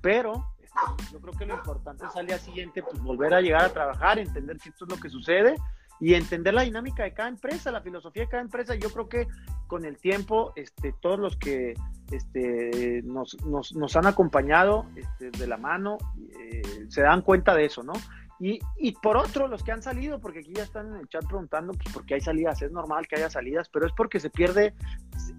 [0.00, 3.64] Pero este, yo creo que lo importante es al día siguiente, pues volver a llegar
[3.64, 5.56] a trabajar, entender que esto es lo que sucede
[6.00, 8.74] y entender la dinámica de cada empresa, la filosofía de cada empresa.
[8.74, 9.26] Yo creo que
[9.66, 11.74] con el tiempo, este, todos los que
[12.10, 15.98] este, nos, nos, nos han acompañado este, de la mano
[16.38, 17.92] eh, se dan cuenta de eso, ¿no?
[18.40, 21.26] Y, y, por otro, los que han salido, porque aquí ya están en el chat
[21.26, 24.74] preguntando, pues porque hay salidas, es normal que haya salidas, pero es porque se pierde,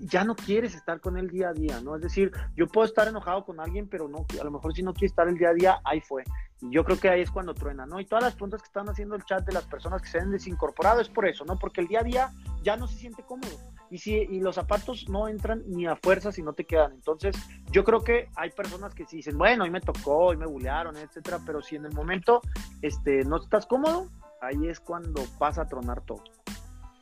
[0.02, 1.96] ya no quieres estar con él día a día, ¿no?
[1.96, 4.92] Es decir, yo puedo estar enojado con alguien, pero no, a lo mejor si no
[4.92, 6.26] quiere estar el día a día, ahí fue.
[6.62, 8.00] Yo creo que ahí es cuando truena, ¿no?
[8.00, 10.30] Y todas las preguntas que están haciendo el chat de las personas que se han
[10.30, 11.58] desincorporado es por eso, ¿no?
[11.58, 12.32] Porque el día a día
[12.64, 13.58] ya no se siente cómodo.
[13.90, 16.92] Y, si, y los zapatos no entran ni a fuerza si no te quedan.
[16.92, 17.36] Entonces,
[17.72, 20.98] yo creo que hay personas que sí dicen, bueno, hoy me tocó, hoy me bulearon,
[20.98, 22.42] etcétera, pero si en el momento
[22.82, 24.08] este, no estás cómodo,
[24.42, 26.24] ahí es cuando pasa a tronar todo.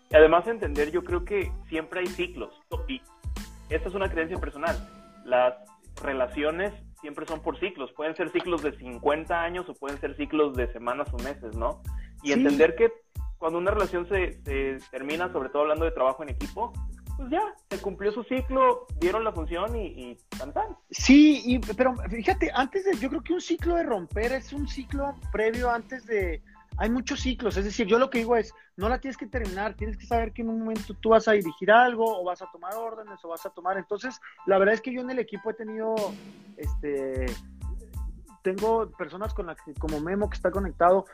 [0.10, 2.54] Y además entender, yo creo que siempre hay ciclos.
[2.88, 3.02] Y
[3.70, 4.78] esta es una creencia personal.
[5.26, 5.56] Las
[6.02, 7.92] relaciones siempre son por ciclos.
[7.94, 11.82] Pueden ser ciclos de 50 años o pueden ser ciclos de semanas o meses, ¿no?
[12.24, 12.92] Y entender que
[13.38, 14.40] cuando una relación se,
[14.92, 16.74] termina, sobre todo hablando de trabajo en equipo,
[17.18, 20.54] pues ya, se cumplió su ciclo, dieron la función y, y tan,
[20.92, 24.68] Sí, y, pero fíjate, antes de, yo creo que un ciclo de romper es un
[24.68, 26.44] ciclo previo antes de,
[26.78, 29.76] hay muchos ciclos, es decir, yo lo que digo es, no la tienes que terminar,
[29.76, 32.52] tienes que saber que en un momento tú vas a dirigir algo o vas a
[32.52, 35.50] tomar órdenes o vas a tomar, entonces, la verdad es que yo en el equipo
[35.50, 35.96] he tenido,
[36.56, 37.26] este,
[38.44, 41.06] tengo personas con las que, como Memo que está conectado,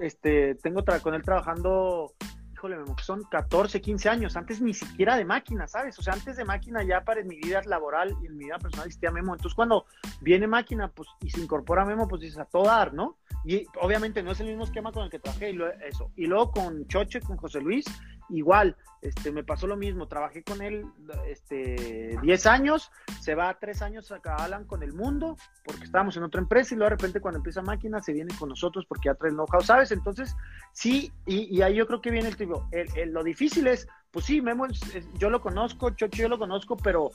[0.00, 2.12] este, tengo con él trabajando,
[2.58, 5.96] híjole, que son 14, 15 años, antes ni siquiera de máquina, ¿sabes?
[5.98, 8.88] O sea, antes de máquina ya para mi vida laboral y en mi vida personal
[8.88, 9.34] existía Memo.
[9.34, 9.86] Entonces, cuando
[10.20, 13.16] viene máquina, pues, y se incorpora Memo, pues dices a todo dar, ¿no?
[13.44, 16.10] Y obviamente no es el mismo esquema con el que trabajé, y eso.
[16.16, 17.84] Y luego con Choche, con José Luis,
[18.30, 20.84] igual, este, me pasó lo mismo, trabajé con él
[21.28, 26.24] este, 10 años, se va 3 años acá Alan con el mundo, porque estábamos en
[26.24, 29.14] otra empresa, y luego de repente cuando empieza máquina se viene con nosotros porque ya
[29.14, 29.92] trae el know-how, ¿sabes?
[29.92, 30.34] Entonces,
[30.72, 32.68] sí, y, ahí yo creo que viene el tipo,
[33.06, 34.66] lo difícil es, pues sí, Memo,
[35.14, 37.10] yo lo conozco, Chocho yo lo conozco, pero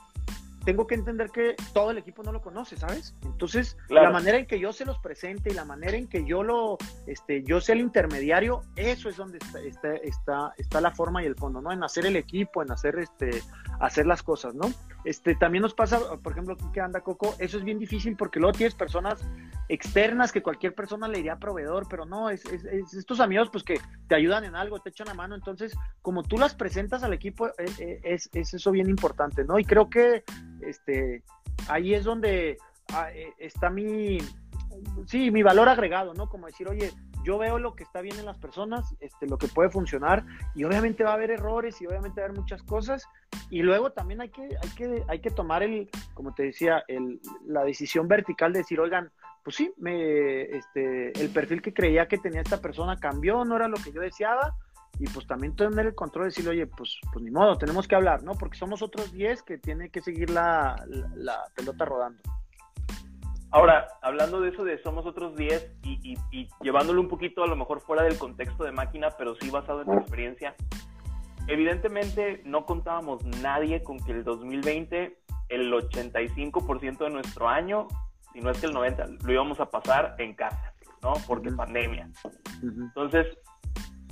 [0.65, 3.15] tengo que entender que todo el equipo no lo conoce, ¿sabes?
[3.23, 6.43] Entonces, la manera en que yo se los presente y la manera en que yo
[6.43, 9.59] lo, este, yo sea el intermediario, eso es donde está,
[10.03, 11.71] está, está, la forma y el fondo, ¿no?
[11.71, 13.41] En hacer el equipo, en hacer, este,
[13.79, 14.71] hacer las cosas, ¿no?
[15.03, 18.57] Este, también nos pasa, por ejemplo, que anda Coco, eso es bien difícil porque luego
[18.57, 19.19] tienes personas
[19.67, 23.79] externas que cualquier persona le iría proveedor, pero no, es, es, estos amigos pues que
[24.07, 27.47] te ayudan en algo, te echan la mano, entonces como tú las presentas al equipo,
[27.47, 29.59] eh, eh, es, es eso bien importante, ¿no?
[29.59, 30.23] Y creo que
[30.61, 31.23] este,
[31.67, 32.57] ahí es donde
[32.93, 34.19] ah, eh, está mi,
[35.05, 36.29] sí, mi valor agregado, ¿no?
[36.29, 36.91] Como decir, oye,
[37.23, 40.63] yo veo lo que está bien en las personas, este, lo que puede funcionar, y
[40.63, 43.07] obviamente va a haber errores y obviamente va a haber muchas cosas,
[43.49, 47.19] y luego también hay que, hay que, hay que tomar el, como te decía, el,
[47.45, 49.11] la decisión vertical de decir, oigan,
[49.43, 53.67] pues sí, me, este, el perfil que creía que tenía esta persona cambió, no era
[53.67, 54.55] lo que yo deseaba,
[54.99, 57.95] y pues también tener el control de decirle, oye, pues, pues ni modo, tenemos que
[57.95, 58.33] hablar, ¿no?
[58.33, 60.75] Porque somos otros 10 que tiene que seguir la,
[61.15, 62.21] la, pelota rodando.
[63.53, 67.55] Ahora, hablando de eso de somos otros 10 y, y, llevándolo un poquito a lo
[67.55, 70.55] mejor fuera del contexto de máquina, pero sí basado en tu experiencia,
[71.47, 75.15] evidentemente no contábamos nadie con que el 2020,
[75.49, 77.87] el 85% de nuestro año,
[78.33, 81.13] si no es que el 90%, lo íbamos a pasar en casa, ¿no?
[81.27, 82.09] Porque pandemia.
[82.63, 83.37] Entonces,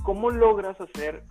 [0.04, 1.24] ¿cómo logras hacer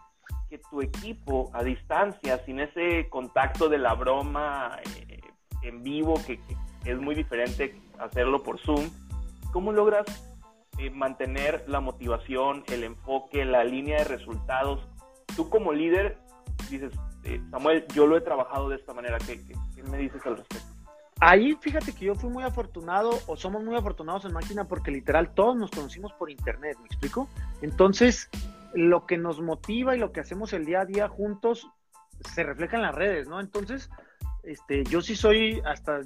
[0.48, 5.20] que tu equipo a distancia, sin ese contacto de la broma eh,
[5.62, 6.40] en vivo, que,
[6.84, 8.90] es muy diferente hacerlo por Zoom,
[9.52, 10.06] ¿cómo logras
[10.78, 14.86] eh, mantener la motivación, el enfoque, la línea de resultados?
[15.36, 16.18] Tú como líder
[16.68, 16.92] dices,
[17.24, 19.40] eh, Samuel, yo lo he trabajado de esta manera, ¿qué,
[19.74, 20.66] qué me dices al respecto?
[21.22, 25.34] Ahí fíjate que yo fui muy afortunado o somos muy afortunados en máquina porque literal
[25.34, 27.28] todos nos conocimos por internet, ¿me explico?
[27.60, 28.30] Entonces,
[28.72, 31.68] lo que nos motiva y lo que hacemos el día a día juntos
[32.34, 33.38] se refleja en las redes, ¿no?
[33.38, 33.90] Entonces,
[34.44, 36.00] este, yo sí soy hasta,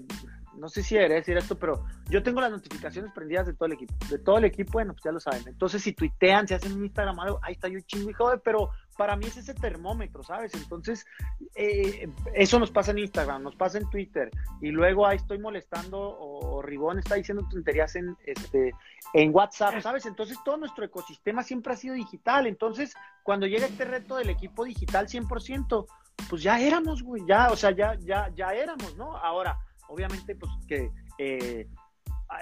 [0.59, 3.73] no sé si debería decir esto, pero yo tengo las notificaciones prendidas de todo el
[3.73, 3.95] equipo.
[4.09, 5.43] De todo el equipo, bueno, pues ya lo saben.
[5.47, 9.17] Entonces, si tuitean, si hacen un Instagram, ahí está yo chingo y joder, pero para
[9.17, 10.55] mí es ese termómetro, ¿sabes?
[10.55, 11.07] Entonces,
[11.55, 15.99] eh, eso nos pasa en Instagram, nos pasa en Twitter, y luego ahí estoy molestando,
[16.01, 18.73] o, Ribón está diciendo tonterías en, este,
[19.13, 20.07] en WhatsApp, ¿sabes?
[20.07, 22.47] Entonces, todo nuestro ecosistema siempre ha sido digital.
[22.47, 25.87] Entonces, cuando llega este reto del equipo digital 100%,
[26.29, 29.17] pues ya éramos, güey, ya, o sea, ya, ya, ya éramos, ¿no?
[29.17, 30.91] Ahora, obviamente, pues que...
[31.19, 31.69] Eh,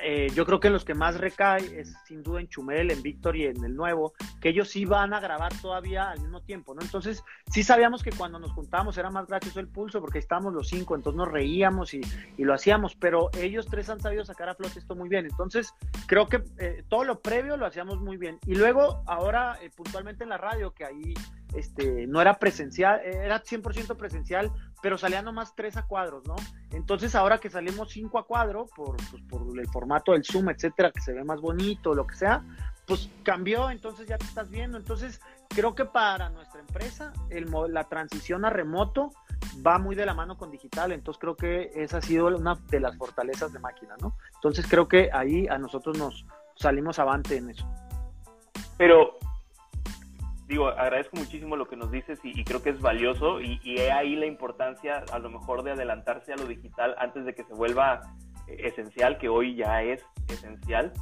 [0.02, 3.36] eh, yo creo que los que más recae es sin duda en Chumel, en Víctor
[3.36, 6.82] y en el nuevo, que ellos sí van a grabar todavía al mismo tiempo, ¿no?
[6.82, 10.68] Entonces, sí sabíamos que cuando nos juntábamos era más gracioso el pulso porque estábamos los
[10.68, 12.00] cinco, entonces nos reíamos y,
[12.38, 15.26] y lo hacíamos, pero ellos tres han sabido sacar a flote esto muy bien.
[15.26, 15.74] Entonces,
[16.06, 18.38] creo que eh, todo lo previo lo hacíamos muy bien.
[18.46, 21.14] Y luego, ahora, puntualmente en la radio, que ahí
[21.54, 24.50] este, no era presencial, era 100% presencial,
[24.82, 26.34] pero salían nomás tres a cuadros, ¿no?
[26.72, 30.90] Entonces ahora que salimos cinco a cuadro por, pues, por el formato del Zoom, etcétera,
[30.90, 32.42] que se ve más bonito, lo que sea,
[32.86, 34.76] pues cambió, entonces ya te estás viendo.
[34.76, 39.12] Entonces creo que para nuestra empresa la transición a remoto
[39.64, 42.80] va muy de la mano con digital, entonces creo que esa ha sido una de
[42.80, 44.16] las fortalezas de máquina, ¿no?
[44.34, 47.68] Entonces creo que ahí a nosotros nos salimos avante en eso.
[48.76, 49.18] Pero
[50.52, 53.90] digo, agradezco muchísimo lo que nos dices y, creo que es valioso y, y he
[53.90, 57.54] ahí la importancia a lo mejor de adelantarse a lo digital antes de que se
[57.54, 58.00] vuelva
[58.48, 60.92] eh, esencial, que hoy ya es esencial.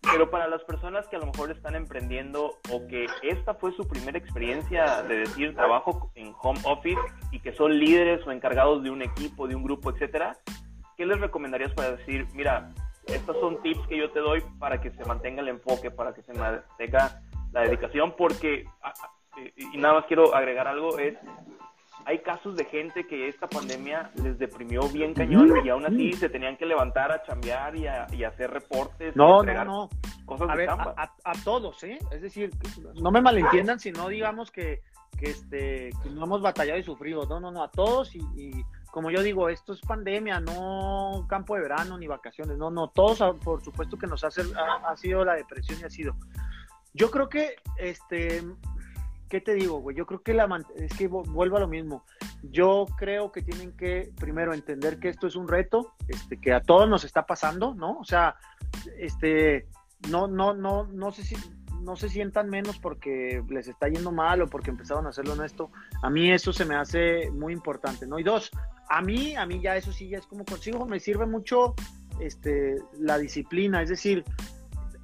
[0.00, 3.86] Pero para las personas que a lo mejor están emprendiendo o que esta fue su
[3.86, 7.00] primera experiencia de decir trabajo en home office
[7.32, 10.38] y que son líderes o encargados de un equipo, de un grupo, etcétera,
[10.96, 12.72] ¿qué les recomendarías para decir, mira,
[13.06, 16.22] estos son tips que yo te doy para que se mantenga el enfoque, para que
[16.22, 17.20] se mantenga
[17.56, 18.66] la dedicación, porque,
[19.56, 21.16] y nada más quiero agregar algo, es,
[22.04, 26.28] hay casos de gente que esta pandemia les deprimió bien cañón y aún así se
[26.28, 29.16] tenían que levantar a chambear y a, hacer reportes.
[29.16, 29.88] No, no, no.
[30.26, 31.98] Cosas a ver, a, todos, ¿eh?
[32.12, 32.50] Es decir,
[33.00, 34.82] no me malentiendan si no digamos que,
[35.18, 37.24] que, este, que no hemos batallado y sufrido.
[37.26, 38.52] No, no, no, a todos y,
[38.90, 43.36] como yo digo, esto es pandemia, no campo de verano ni vacaciones, no, no, todos
[43.42, 46.14] por supuesto que nos ha, ha sido la depresión y ha sido.
[46.96, 48.42] Yo creo que, este,
[49.28, 49.94] ¿qué te digo, güey?
[49.94, 52.04] Yo creo que la, es que vuelvo a lo mismo.
[52.42, 56.62] Yo creo que tienen que primero entender que esto es un reto, este, que a
[56.62, 57.98] todos nos está pasando, ¿no?
[57.98, 58.36] O sea,
[58.98, 59.68] este,
[60.08, 61.36] no, no, no, no sé si,
[61.82, 65.44] no se sientan menos porque les está yendo mal o porque empezaron a hacerlo en
[65.44, 65.70] esto.
[66.02, 68.18] A mí eso se me hace muy importante, ¿no?
[68.18, 68.50] Y dos,
[68.88, 71.74] a mí, a mí ya eso sí ya es como consigo, me sirve mucho
[72.20, 74.24] este, la disciplina, es decir,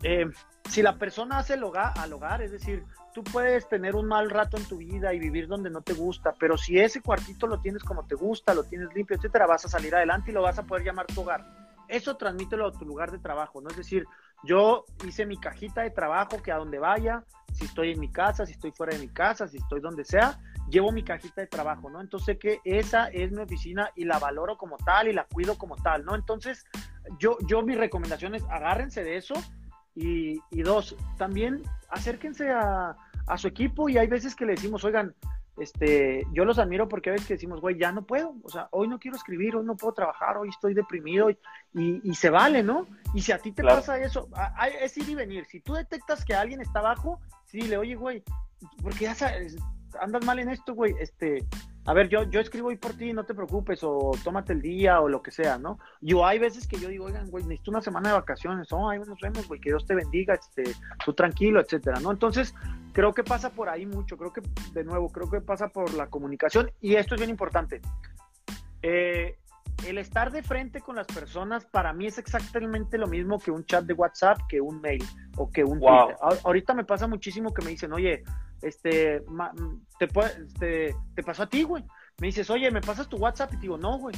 [0.03, 0.27] eh,
[0.69, 4.31] si la persona hace el hogar, al hogar, es decir, tú puedes tener un mal
[4.31, 7.61] rato en tu vida y vivir donde no te gusta, pero si ese cuartito lo
[7.61, 10.59] tienes como te gusta, lo tienes limpio, etcétera, vas a salir adelante y lo vas
[10.59, 11.45] a poder llamar tu hogar.
[11.89, 13.69] Eso transmítelo a tu lugar de trabajo, ¿no?
[13.69, 14.07] Es decir,
[14.45, 18.47] yo hice mi cajita de trabajo que a donde vaya, si estoy en mi casa,
[18.47, 21.91] si estoy fuera de mi casa, si estoy donde sea, llevo mi cajita de trabajo,
[21.91, 22.01] ¿no?
[22.01, 25.77] Entonces que esa es mi oficina y la valoro como tal y la cuido como
[25.77, 26.15] tal, ¿no?
[26.15, 26.65] Entonces,
[27.19, 29.35] yo, yo mi recomendación es agárrense de eso,
[29.95, 32.97] y, dos, también acérquense a,
[33.37, 35.15] su equipo y hay veces que le decimos, oigan,
[35.57, 38.69] este, yo los admiro porque a veces que decimos, güey, ya no puedo, o sea,
[38.73, 41.39] hoy no quiero escribir, hoy no puedo trabajar, hoy estoy deprimido y,
[41.75, 42.87] y, se vale, ¿no?
[43.15, 44.29] Y si a ti te pasa eso,
[44.81, 45.47] es ir y venir.
[45.47, 48.23] Si tú detectas que alguien está abajo, sí, le oye, güey,
[48.83, 49.57] porque ya sabes,
[50.01, 51.47] andas mal en esto, güey, este,
[51.85, 55.01] a ver, yo, yo escribo ahí por ti, no te preocupes, o tómate el día,
[55.01, 55.79] o lo que sea, ¿no?
[56.01, 59.01] Yo hay veces que yo digo, oigan, güey, necesito una semana de vacaciones, oh, ahí
[59.01, 60.63] nos vemos, güey, que Dios te bendiga, este,
[61.05, 62.13] tú tranquilo, etcétera, ¿no?
[62.13, 62.55] Entonces,
[62.93, 64.43] creo que pasa por ahí mucho, creo que,
[64.73, 67.81] de nuevo, creo que pasa por la comunicación, y esto es bien importante.
[68.83, 69.37] Eh,
[69.87, 73.65] el estar de frente con las personas para mí es exactamente lo mismo que un
[73.65, 75.05] chat de WhatsApp, que un mail
[75.37, 76.17] o que un Twitter.
[76.45, 78.23] Ahorita me pasa muchísimo que me dicen, oye,
[78.63, 79.23] este,
[79.99, 81.85] te, este, te pasó a ti, güey.
[82.21, 83.53] Me dices, oye, ¿me pasas tu WhatsApp?
[83.53, 84.17] Y te digo, no, güey.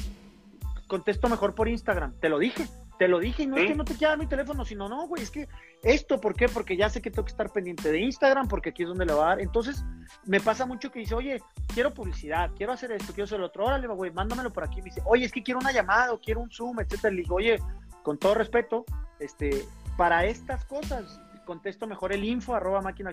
[0.87, 2.15] Contesto mejor por Instagram.
[2.21, 2.67] Te lo dije.
[2.99, 5.21] Te lo dije y no es que no te quiera mi teléfono, sino no, güey,
[5.21, 5.49] es que
[5.83, 6.49] esto, ¿por qué?
[6.49, 9.13] Porque ya sé que tengo que estar pendiente de Instagram, porque aquí es donde le
[9.13, 9.41] va a dar.
[9.41, 9.85] Entonces,
[10.25, 11.43] me pasa mucho que dice, oye,
[11.75, 14.77] quiero publicidad, quiero hacer esto, quiero hacer lo otro, órale, güey, mándamelo por aquí.
[14.77, 17.13] Me dice, oye, es que quiero una llamada, o quiero un Zoom, etcétera.
[17.13, 17.59] Le digo, oye,
[18.05, 18.85] con todo respeto,
[19.19, 19.65] este,
[19.97, 23.11] para estas cosas, contesto mejor el info arroba máquina.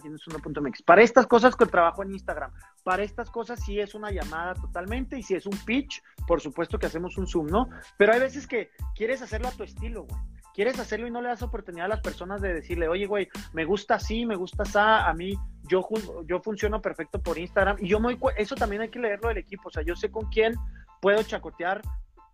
[0.85, 2.51] Para estas cosas que trabajo en Instagram,
[2.83, 6.79] para estas cosas sí es una llamada totalmente y si es un pitch, por supuesto
[6.79, 7.69] que hacemos un Zoom, ¿no?
[7.97, 10.21] Pero hay veces que quieres hacerlo a tu estilo, güey.
[10.53, 13.63] Quieres hacerlo y no le das oportunidad a las personas de decirle, oye, güey, me
[13.63, 15.87] gusta así, me gusta así, a mí yo,
[16.25, 17.77] yo funciono perfecto por Instagram.
[17.79, 20.29] Y yo me eso también hay que leerlo del equipo, o sea, yo sé con
[20.29, 20.55] quién
[20.99, 21.81] puedo chacotear.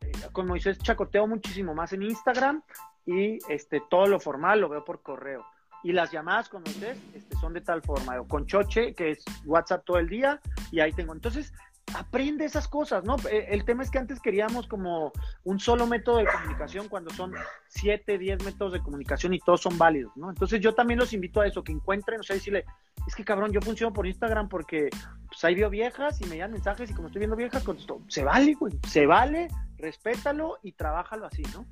[0.01, 2.61] Eh, con Moisés chacoteo muchísimo más en Instagram
[3.05, 5.45] y este todo lo formal lo veo por correo
[5.87, 9.23] y las llamadas con ustedes este, son de tal forma, o con Choche, que es
[9.45, 11.13] WhatsApp todo el día, y ahí tengo.
[11.13, 11.53] Entonces,
[11.95, 13.15] aprende esas cosas, ¿no?
[13.31, 15.13] Eh, el tema es que antes queríamos como
[15.45, 17.33] un solo método de comunicación cuando son
[17.69, 20.29] siete, diez métodos de comunicación y todos son válidos, ¿no?
[20.29, 22.65] Entonces yo también los invito a eso, que encuentren, o sea, decirle,
[23.07, 24.89] es que cabrón, yo funciono por Instagram porque
[25.27, 28.25] pues ahí veo viejas y me dan mensajes y como estoy viendo viejas, contesto, se
[28.25, 31.65] vale, güey, se vale, respétalo y trabájalo así, ¿no?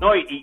[0.00, 0.42] No, y,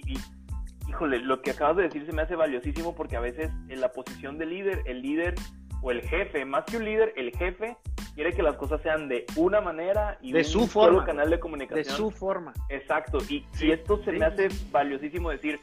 [0.87, 3.91] híjole, lo que acabas de decir se me hace valiosísimo porque a veces en la
[3.91, 5.35] posición de líder, el líder
[5.81, 7.77] o el jefe, más que un líder, el jefe
[8.15, 11.39] quiere que las cosas sean de una manera y de un su solo canal de
[11.39, 11.83] comunicación.
[11.83, 12.51] De su forma.
[12.69, 13.19] Exacto.
[13.29, 15.59] Y, esto se me hace valiosísimo decir,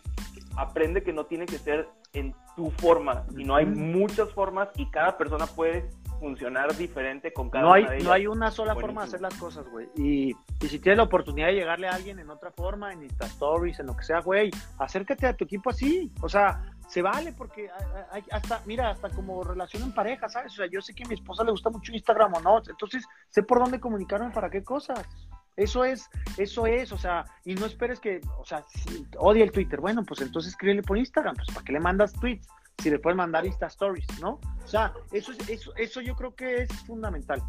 [0.56, 5.18] aprende que no tiene que ser en tu forma, sino hay muchas formas y cada
[5.18, 8.06] persona puede funcionar diferente con cada no hay, una de ellas.
[8.06, 9.88] No hay una sola forma de hacer las cosas, güey.
[9.96, 13.26] Y, y, si tienes la oportunidad de llegarle a alguien en otra forma, en Insta
[13.26, 16.10] Stories, en lo que sea, güey, acércate a tu equipo así.
[16.22, 17.68] O sea, se vale porque
[18.10, 20.52] hay, hasta, mira, hasta como relación en pareja, ¿sabes?
[20.52, 23.04] O sea, yo sé que a mi esposa le gusta mucho Instagram o no, entonces
[23.30, 25.06] sé por dónde comunicarme para qué cosas.
[25.56, 29.52] Eso es, eso es, o sea, y no esperes que, o sea, si odia el
[29.52, 32.48] Twitter, bueno, pues entonces escríbele por Instagram, pues ¿para qué le mandas tweets?
[32.78, 34.40] Si le puedes mandar Insta Stories, ¿no?
[34.62, 37.42] O sea, eso, es, eso, eso yo creo que es fundamental.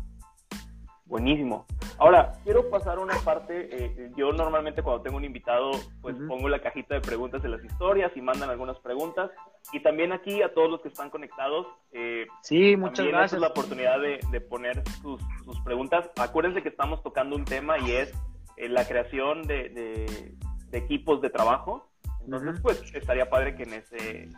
[1.06, 1.68] Buenísimo.
[2.00, 3.70] Ahora, quiero pasar una parte.
[3.72, 5.72] Eh, yo normalmente cuando tengo un invitado,
[6.02, 9.30] pues pongo la cajita de preguntas de las historias y mandan algunas preguntas.
[9.72, 11.68] Y también aquí a todos los que están conectados.
[11.92, 13.34] Eh, sí, muchas gracias.
[13.34, 15.22] Es la oportunidad de, poner sus,
[15.64, 16.10] preguntas.
[16.18, 18.12] Acuérdense que estamos tocando un tema y es
[18.58, 20.36] eh, la creación de,
[20.72, 21.88] equipos de trabajo.
[22.26, 24.30] Entonces, pues estaría padre que en ese,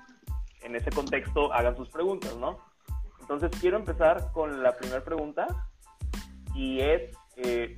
[0.68, 2.60] en ese contexto hagan sus preguntas, ¿no?
[3.22, 5.48] Entonces, quiero empezar con la primera pregunta
[6.54, 7.78] y es, eh,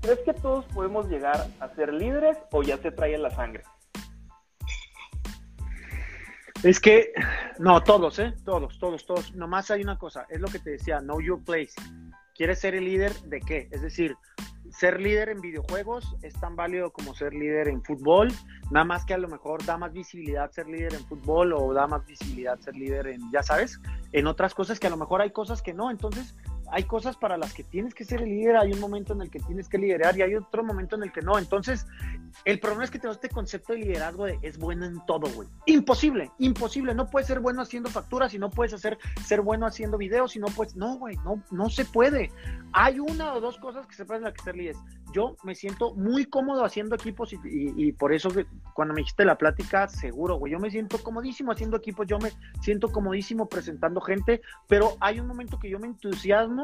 [0.00, 3.64] ¿crees que todos podemos llegar a ser líderes o ya se trae en la sangre?
[6.62, 7.12] Es que,
[7.58, 8.34] no, todos, ¿eh?
[8.44, 9.34] Todos, todos, todos.
[9.34, 11.72] Nomás hay una cosa, es lo que te decía, know your place.
[12.34, 13.68] ¿Quieres ser el líder de qué?
[13.70, 14.16] Es decir,
[14.70, 18.32] ser líder en videojuegos es tan válido como ser líder en fútbol,
[18.70, 21.86] nada más que a lo mejor da más visibilidad ser líder en fútbol o da
[21.86, 23.80] más visibilidad ser líder en, ya sabes,
[24.12, 25.90] en otras cosas que a lo mejor hay cosas que no.
[25.90, 26.34] Entonces,
[26.70, 29.30] hay cosas para las que tienes que ser el líder, hay un momento en el
[29.30, 31.38] que tienes que liderar y hay otro momento en el que no.
[31.38, 31.86] Entonces,
[32.44, 35.48] el problema es que tenemos este concepto de liderazgo de es bueno en todo, güey.
[35.66, 36.94] Imposible, imposible.
[36.94, 40.38] No puedes ser bueno haciendo facturas y no puedes hacer ser bueno haciendo videos y
[40.38, 40.76] no puedes.
[40.76, 42.30] No, güey, no, no se puede.
[42.72, 44.78] Hay una o dos cosas que se pueden la que ser líderes.
[45.12, 48.28] Yo me siento muy cómodo haciendo equipos y, y, por eso
[48.74, 50.52] cuando me dijiste la plática, seguro, güey.
[50.52, 55.26] Yo me siento comodísimo haciendo equipos, yo me siento comodísimo presentando gente, pero hay un
[55.26, 56.55] momento que yo me entusiasmo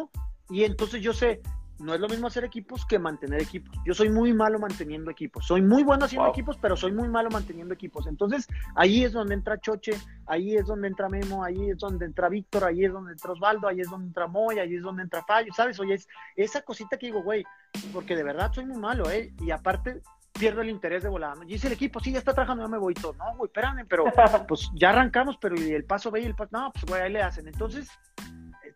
[0.50, 1.40] y entonces yo sé,
[1.78, 3.76] no es lo mismo hacer equipos que mantener equipos.
[3.84, 5.46] Yo soy muy malo manteniendo equipos.
[5.46, 8.06] Soy muy bueno haciendo equipos, pero soy muy malo manteniendo equipos.
[8.06, 9.92] Entonces, ahí es donde entra Choche,
[10.26, 13.66] ahí es donde entra Memo, ahí es donde entra Víctor, ahí es donde entra Osvaldo,
[13.66, 15.78] ahí es donde entra Moy, ahí es donde entra Fallo, ¿sabes?
[15.80, 17.44] Oye, es esa cosita que digo, güey,
[17.92, 19.32] porque de verdad soy muy malo, ¿eh?
[19.40, 20.02] Y aparte,
[20.38, 21.36] pierdo el interés de volar.
[21.36, 21.42] ¿no?
[21.44, 23.14] Y dice el equipo, sí, ya está trabajando, ya me voy todo.
[23.14, 24.04] No, güey, espérame, pero
[24.48, 27.12] pues ya arrancamos, pero y el paso ve y el paso, no, pues güey, ahí
[27.12, 27.48] le hacen.
[27.48, 27.88] Entonces,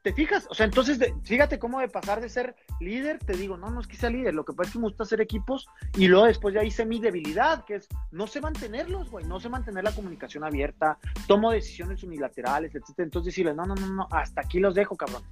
[0.07, 0.47] ¿Te fijas?
[0.49, 3.89] O sea, entonces, fíjate cómo de pasar de ser líder, te digo, no, no es
[3.89, 6.55] que sea líder, lo que pasa es que me gusta hacer equipos y luego después
[6.55, 10.45] ya hice mi debilidad, que es no sé mantenerlos, güey, no sé mantener la comunicación
[10.45, 10.97] abierta,
[11.27, 13.05] tomo decisiones unilaterales, etcétera.
[13.05, 15.25] Entonces decirle, no, no, no, no, hasta aquí los dejo, cabrón.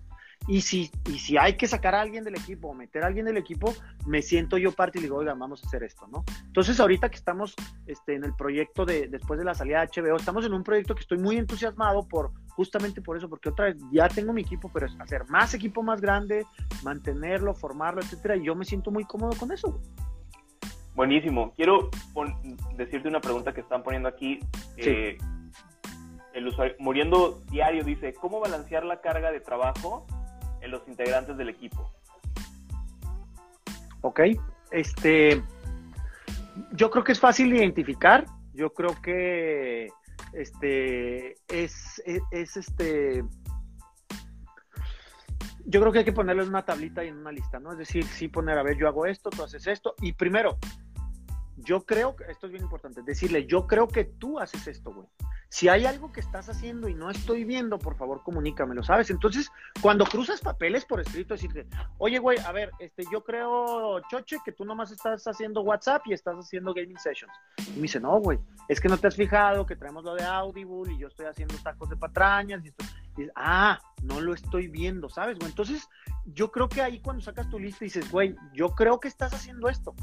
[0.49, 3.27] Y si, y si hay que sacar a alguien del equipo o meter a alguien
[3.27, 3.72] del equipo,
[4.07, 6.25] me siento yo parte y digo, oiga, vamos a hacer esto, ¿no?
[6.47, 7.55] Entonces, ahorita que estamos
[7.87, 10.95] este, en el proyecto de, después de la salida de HBO, estamos en un proyecto
[10.97, 14.71] que estoy muy entusiasmado por, justamente por eso, porque otra vez ya tengo mi equipo,
[14.73, 16.47] pero es hacer más equipo más grande,
[16.83, 19.81] mantenerlo, formarlo, etcétera, y yo me siento muy cómodo con eso.
[20.95, 21.53] Buenísimo.
[21.57, 21.91] Quiero
[22.77, 24.39] decirte una pregunta que están poniendo aquí.
[24.77, 25.19] Eh,
[26.33, 30.07] el usuario, muriendo diario dice, ¿cómo balancear la carga de trabajo
[30.65, 31.93] en los integrantes del equipo.
[34.01, 34.21] Ok,
[34.71, 35.43] este,
[36.73, 38.25] yo creo que es fácil identificar,
[38.55, 39.89] yo creo que
[40.37, 43.24] este es, es, este
[45.66, 47.72] yo creo que hay que ponerle en una tablita y en una lista, ¿no?
[47.72, 50.59] Es decir, sí poner, a ver, yo hago esto, tú haces esto, y primero,
[51.57, 55.09] yo creo que, esto es bien importante, decirle, yo creo que tú haces esto, güey.
[55.55, 59.09] Si hay algo que estás haciendo y no estoy viendo, por favor, comunícamelo, ¿sabes?
[59.11, 61.65] Entonces, cuando cruzas papeles por escrito, decirte,
[61.99, 66.13] oye, güey, a ver, este, yo creo, Choche, que tú nomás estás haciendo WhatsApp y
[66.13, 67.33] estás haciendo gaming sessions.
[67.69, 70.25] Y me dice, no, güey, es que no te has fijado que traemos lo de
[70.25, 72.85] Audible y yo estoy haciendo tacos de patrañas y esto.
[73.17, 75.51] Y, ah, no lo estoy viendo, ¿sabes, güey?
[75.51, 75.89] Entonces,
[76.27, 79.69] yo creo que ahí cuando sacas tu lista dices, güey, yo creo que estás haciendo
[79.69, 79.95] esto.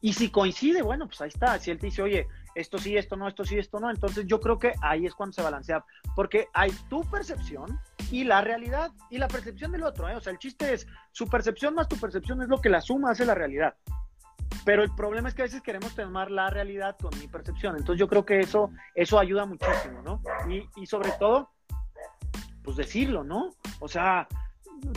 [0.00, 1.58] Y si coincide, bueno, pues ahí está.
[1.58, 2.28] Si él te dice, oye,
[2.58, 5.32] esto sí, esto no, esto sí, esto no, entonces yo creo que ahí es cuando
[5.32, 5.84] se balancea.
[6.16, 7.78] Porque hay tu percepción
[8.10, 10.08] y la realidad y la percepción del otro.
[10.08, 10.16] ¿eh?
[10.16, 13.12] O sea, el chiste es su percepción más tu percepción es lo que la suma
[13.12, 13.76] hace la realidad.
[14.64, 17.76] Pero el problema es que a veces queremos tomar la realidad con mi percepción.
[17.76, 20.20] Entonces yo creo que eso, eso ayuda muchísimo, ¿no?
[20.48, 21.50] Y, y sobre todo,
[22.64, 23.50] pues decirlo, ¿no?
[23.78, 24.26] O sea,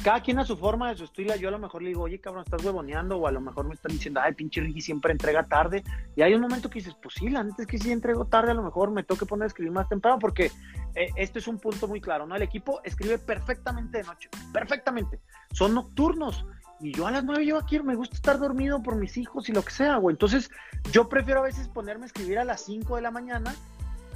[0.03, 1.36] cada quien a su forma, de su estilo.
[1.36, 3.73] Yo a lo mejor le digo, oye, cabrón, estás huevoneando, o a lo mejor me
[3.73, 5.84] están diciendo, ay, pinche Ricky siempre entrega tarde.
[6.15, 8.51] Y hay un momento que dices, pues sí, la neta es que si entrego tarde,
[8.51, 10.51] a lo mejor me toque poner a escribir más temprano, porque
[10.95, 12.36] eh, esto es un punto muy claro, ¿no?
[12.36, 15.19] El equipo escribe perfectamente de noche, perfectamente.
[15.51, 16.45] Son nocturnos.
[16.79, 19.51] Y yo a las nueve yo aquí me gusta estar dormido por mis hijos y
[19.51, 20.15] lo que sea, güey.
[20.15, 20.49] Entonces,
[20.91, 23.53] yo prefiero a veces ponerme a escribir a las 5 de la mañana,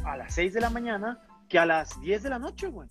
[0.03, 2.89] a las 6 de la mañana, que a las 10 de la noche, güey.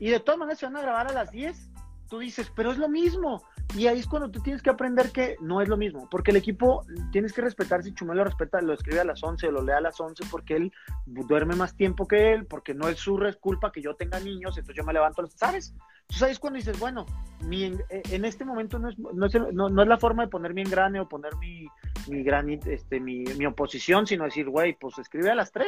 [0.00, 1.71] Y de todas maneras se van a grabar a las 10
[2.12, 3.42] tú dices, pero es lo mismo.
[3.74, 6.36] Y ahí es cuando tú tienes que aprender que no es lo mismo, porque el
[6.36, 9.62] equipo tienes que respetar, si Chumel lo respeta, lo escribe a las 11 o lo
[9.62, 10.72] lee a las 11 porque él
[11.06, 14.76] duerme más tiempo que él, porque no es su culpa que yo tenga niños, entonces
[14.76, 15.74] yo me levanto, ¿sabes?
[16.02, 17.06] Entonces ahí es cuando dices, bueno,
[17.46, 20.52] mi, eh, en este momento no es, no, es, no, es la forma de poner
[20.52, 21.66] mi engrane o poner mi,
[22.08, 25.66] mi, gran, este, mi, mi oposición, sino decir, güey, pues escribe a las 3,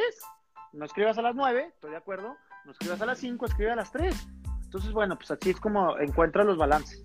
[0.73, 2.35] no escribas a las 9, estoy de acuerdo,
[2.65, 4.27] no escribas a las 5, escribe a las 3
[4.75, 7.01] entonces, bueno, pues así es como encuentra los balances.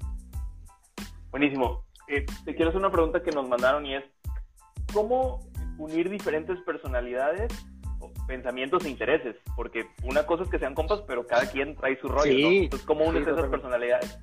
[1.30, 1.84] Buenísimo.
[2.08, 4.02] Eh, te quiero hacer una pregunta que nos mandaron y es,
[4.92, 5.38] ¿cómo
[5.78, 7.52] unir diferentes personalidades,
[8.26, 9.36] pensamientos e intereses?
[9.54, 12.48] Porque una cosa es que sean compas, pero cada quien trae su rollo, ¿no?
[12.48, 14.18] Entonces, ¿cómo unes esas personalidades?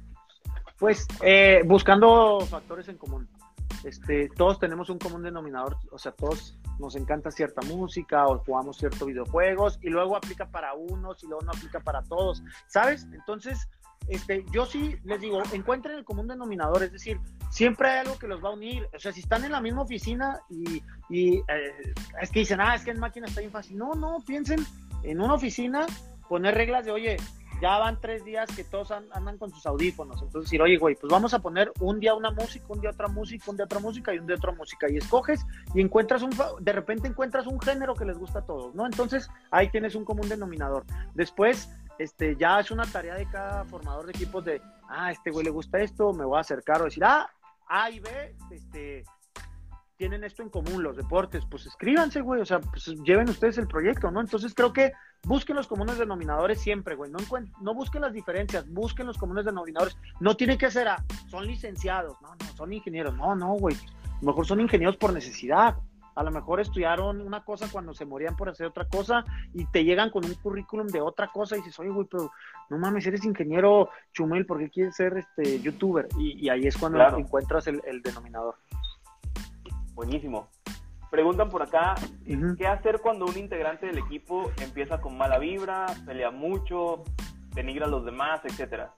[0.78, 3.30] Pues eh, buscando factores en común.
[3.86, 8.78] Este, todos tenemos un común denominador, o sea, todos nos encanta cierta música o jugamos
[8.78, 13.08] ciertos videojuegos y luego aplica para unos y luego no aplica para todos, ¿sabes?
[13.14, 13.68] Entonces,
[14.08, 17.20] este, yo sí les digo, encuentren el común denominador, es decir,
[17.50, 19.82] siempre hay algo que los va a unir, o sea, si están en la misma
[19.82, 23.78] oficina y, y eh, es que dicen, ah, es que en máquina está bien fácil,
[23.78, 24.66] no, no, piensen
[25.04, 25.86] en una oficina,
[26.30, 27.18] poner reglas de, oye,
[27.62, 30.22] ya van tres días que todos andan con sus audífonos.
[30.22, 33.08] Entonces decir, oye, güey, pues vamos a poner un día una música, un día otra
[33.08, 34.90] música, un día otra música y un día otra música.
[34.90, 38.76] Y escoges y encuentras un, de repente encuentras un género que les gusta a todos,
[38.76, 38.86] ¿no?
[38.86, 40.86] Entonces ahí tienes un común denominador.
[41.14, 45.46] Después, este, ya es una tarea de cada formador de equipos de, ah, este güey
[45.46, 47.30] le gusta esto, me voy a acercar o decir, ah,
[47.68, 49.04] A y B, este,
[49.98, 53.68] tienen esto en común, los deportes, pues escríbanse, güey, o sea, pues lleven ustedes el
[53.68, 54.22] proyecto, ¿no?
[54.22, 54.94] Entonces creo que
[55.24, 57.18] busquen los comunes denominadores siempre, güey, no,
[57.62, 62.16] no busquen las diferencias, busquen los comunes denominadores, no tiene que ser a, son licenciados,
[62.22, 65.76] no, no, son ingenieros, no, no, güey, a lo mejor son ingenieros por necesidad,
[66.14, 69.24] a lo mejor estudiaron una cosa cuando se morían por hacer otra cosa
[69.54, 72.32] y te llegan con un currículum de otra cosa y dices, oye, güey, pero
[72.70, 76.08] no mames, eres ingeniero Chumel, ¿por qué quieres ser este youtuber?
[76.20, 78.56] Y, ahí es cuando encuentras el denominador.
[79.98, 80.48] Buenísimo.
[81.10, 81.96] Preguntan por acá,
[82.56, 87.04] ¿qué hacer cuando un integrante del equipo empieza con mala vibra, pelea mucho,
[87.56, 88.94] denigra a los demás, etcétera?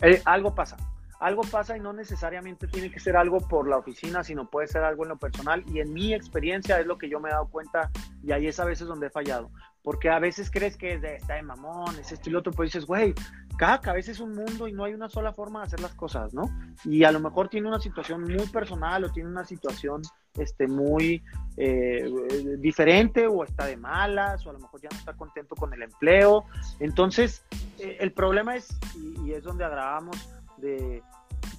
[0.00, 0.76] Eh, algo pasa,
[1.18, 4.84] algo pasa y no necesariamente tiene que ser algo por la oficina, sino puede ser
[4.84, 5.64] algo en lo personal.
[5.66, 7.90] Y en mi experiencia es lo que yo me he dado cuenta
[8.22, 9.50] y ahí es a veces donde he fallado.
[9.82, 12.52] Porque a veces crees que es de, está de mamón, es esto y lo otro,
[12.52, 13.14] pues dices, güey,
[13.60, 16.32] cada cabeza es un mundo y no hay una sola forma de hacer las cosas,
[16.32, 16.48] ¿no?
[16.82, 20.00] Y a lo mejor tiene una situación muy personal o tiene una situación
[20.38, 21.22] este, muy
[21.58, 22.10] eh,
[22.56, 25.82] diferente o está de malas o a lo mejor ya no está contento con el
[25.82, 26.46] empleo.
[26.78, 27.44] Entonces,
[27.78, 30.16] eh, el problema es, y, es donde agravamos,
[30.56, 31.02] de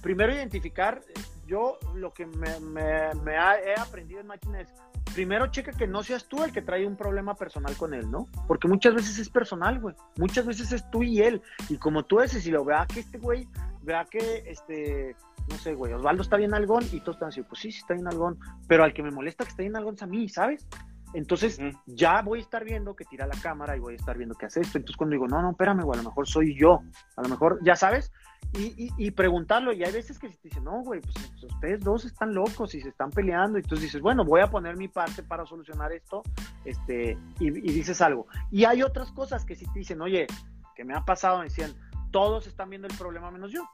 [0.02, 1.02] primero identificar,
[1.46, 4.74] yo lo que me, he aprendido en máquina es
[5.14, 8.28] primero checa que no seas tú el que trae un problema personal con él, ¿no?
[8.46, 9.94] Porque muchas veces es personal, güey.
[10.16, 11.42] Muchas veces es tú y él.
[11.68, 13.46] Y como tú ese, si lo vea que este güey,
[13.82, 15.16] vea que este,
[15.48, 17.94] no sé, güey, Osvaldo está bien algón y todos están así, pues sí, sí está
[17.94, 18.38] bien algón.
[18.66, 20.66] Pero al que me molesta que está bien algón es a mí, ¿sabes?
[21.14, 24.34] Entonces ya voy a estar viendo que tira la cámara y voy a estar viendo
[24.34, 24.78] que hace esto.
[24.78, 26.80] Entonces cuando digo, no, no, espérame, güey, a lo mejor soy yo.
[27.16, 28.12] A lo mejor, ya sabes,
[28.54, 29.72] y, y, preguntarlo.
[29.72, 32.80] Y hay veces que te dicen, no, güey, pues, pues ustedes dos están locos y
[32.80, 33.58] se están peleando.
[33.58, 36.22] Y entonces dices, bueno, voy a poner mi parte para solucionar esto.
[36.64, 38.26] Este, y, dices algo.
[38.50, 40.26] Y hay otras cosas que si te dicen, oye,
[40.74, 41.72] que me ha pasado, me decían,
[42.10, 43.68] todos están viendo el problema menos yo.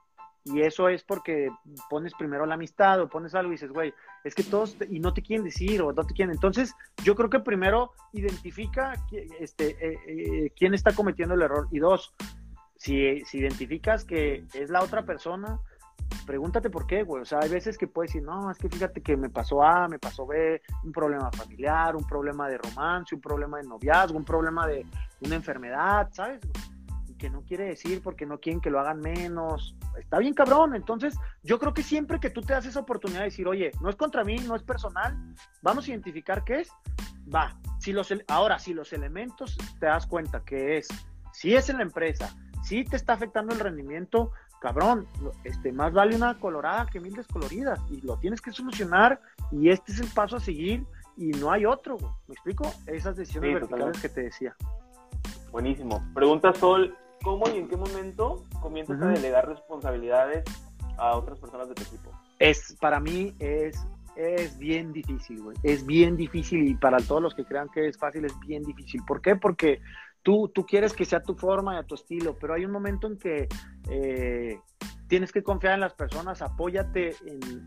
[0.45, 1.51] Y eso es porque
[1.91, 3.93] pones primero la amistad o pones algo y dices, güey,
[4.25, 6.35] es que todos, y no te quieren decir o no te quieren.
[6.35, 6.75] Entonces,
[7.05, 8.95] yo creo que primero identifica
[9.41, 11.69] este, eh, eh, quién está cometiendo el error.
[11.71, 12.15] Y dos,
[12.79, 15.61] si, si identificas que es la otra persona,
[16.27, 17.23] pregúntate por qué, güey.
[17.23, 19.89] O sea, hay veces que puedes decir, no, es que fíjate que me pasó A,
[19.89, 24.25] me pasó B, un problema familiar, un problema de romance, un problema de noviazgo, un
[24.25, 24.87] problema de
[25.21, 26.41] una enfermedad, ¿sabes?
[27.19, 29.77] que no quiere decir porque no quieren que lo hagan menos.
[29.99, 30.75] Está bien cabrón.
[30.75, 33.91] Entonces, yo creo que siempre que tú te das esa oportunidad de decir, oye, no
[33.91, 35.17] es contra mí, no es personal,
[35.61, 36.71] vamos a identificar qué es,
[37.35, 37.59] va.
[37.81, 40.89] Si los, ahora, si los elementos te das cuenta que es,
[41.33, 45.07] si es en la empresa, si te está afectando el rendimiento, cabrón,
[45.45, 49.93] este, más vale una colorada que mil descoloridas y lo tienes que solucionar y este
[49.93, 50.85] es el paso a seguir
[51.17, 51.97] y no hay otro,
[52.29, 52.73] ¿me explico?
[52.87, 54.55] Esas decisiones verticales que te decía.
[55.51, 56.05] Buenísimo.
[56.15, 60.45] Pregunta Sol, ¿cómo y en qué momento comienzas a delegar responsabilidades
[60.97, 62.11] a otras personas de tu equipo?
[62.39, 63.85] Es, para mí es,
[64.15, 65.57] es bien difícil, güey.
[65.63, 69.03] Es bien difícil y para todos los que crean que es fácil, es bien difícil.
[69.05, 69.35] ¿Por qué?
[69.35, 69.81] Porque
[70.29, 73.07] tú, tú quieres que sea tu forma y a tu estilo, pero hay un momento
[73.07, 73.49] en que
[73.89, 74.61] eh,
[75.07, 77.17] tienes que confiar en las personas, apóyate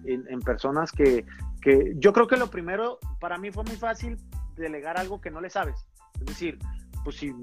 [0.06, 1.26] en, en, personas que,
[1.60, 4.16] que, yo creo que lo primero, para mí fue muy fácil
[4.56, 5.88] delegar algo que no le sabes.
[6.20, 6.60] Es decir,
[7.04, 7.34] pues si,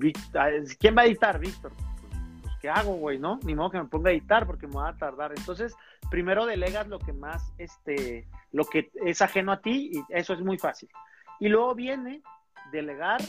[0.78, 1.40] ¿quién va a editar?
[1.40, 1.72] Víctor.
[2.40, 3.18] Pues, ¿qué hago, güey?
[3.18, 3.40] ¿No?
[3.42, 5.32] Ni modo que me ponga a editar porque me va a tardar.
[5.36, 5.74] Entonces,
[6.12, 10.42] primero delegas lo que más, este, lo que es ajeno a ti y eso es
[10.42, 10.88] muy fácil.
[11.40, 12.22] Y luego viene
[12.70, 13.20] delegar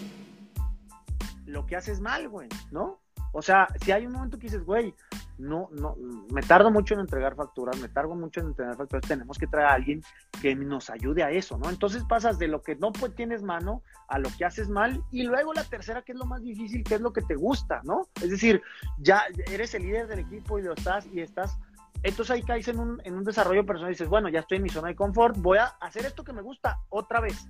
[1.49, 2.99] lo que haces mal, güey, ¿no?
[3.31, 4.93] O sea, si hay un momento que dices, güey,
[5.37, 5.95] no, no,
[6.31, 9.67] me tardo mucho en entregar facturas, me tardo mucho en entregar facturas, tenemos que traer
[9.67, 10.01] a alguien
[10.41, 11.69] que nos ayude a eso, ¿no?
[11.69, 15.23] Entonces pasas de lo que no pues, tienes mano a lo que haces mal y
[15.23, 18.07] luego la tercera que es lo más difícil, que es lo que te gusta, ¿no?
[18.21, 18.61] Es decir,
[18.97, 21.57] ya eres el líder del equipo y lo estás y estás
[22.01, 24.63] entonces ahí caes en un, en un desarrollo personal y dices, bueno, ya estoy en
[24.63, 27.49] mi zona de confort, voy a hacer esto que me gusta otra vez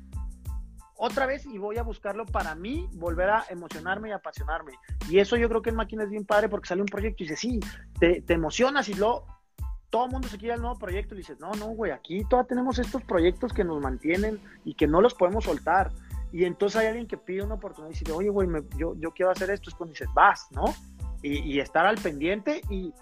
[1.01, 4.73] otra vez y voy a buscarlo para mí, volver a emocionarme y apasionarme.
[5.09, 7.25] Y eso yo creo que en máquina es bien padre porque sale un proyecto y
[7.25, 7.61] dices, sí,
[7.99, 9.25] te, emocionas y luego
[9.89, 12.49] todo el mundo se quiere al nuevo proyecto y dices, no, no, güey, aquí todavía
[12.49, 15.89] tenemos estos proyectos que nos mantienen y que no los podemos soltar.
[16.33, 19.31] Y entonces hay alguien que pide una oportunidad y dice, oye, güey, yo, yo quiero
[19.31, 20.65] hacer esto, es cuando dices, vas, ¿no?
[21.21, 22.93] Y, estar al pendiente y,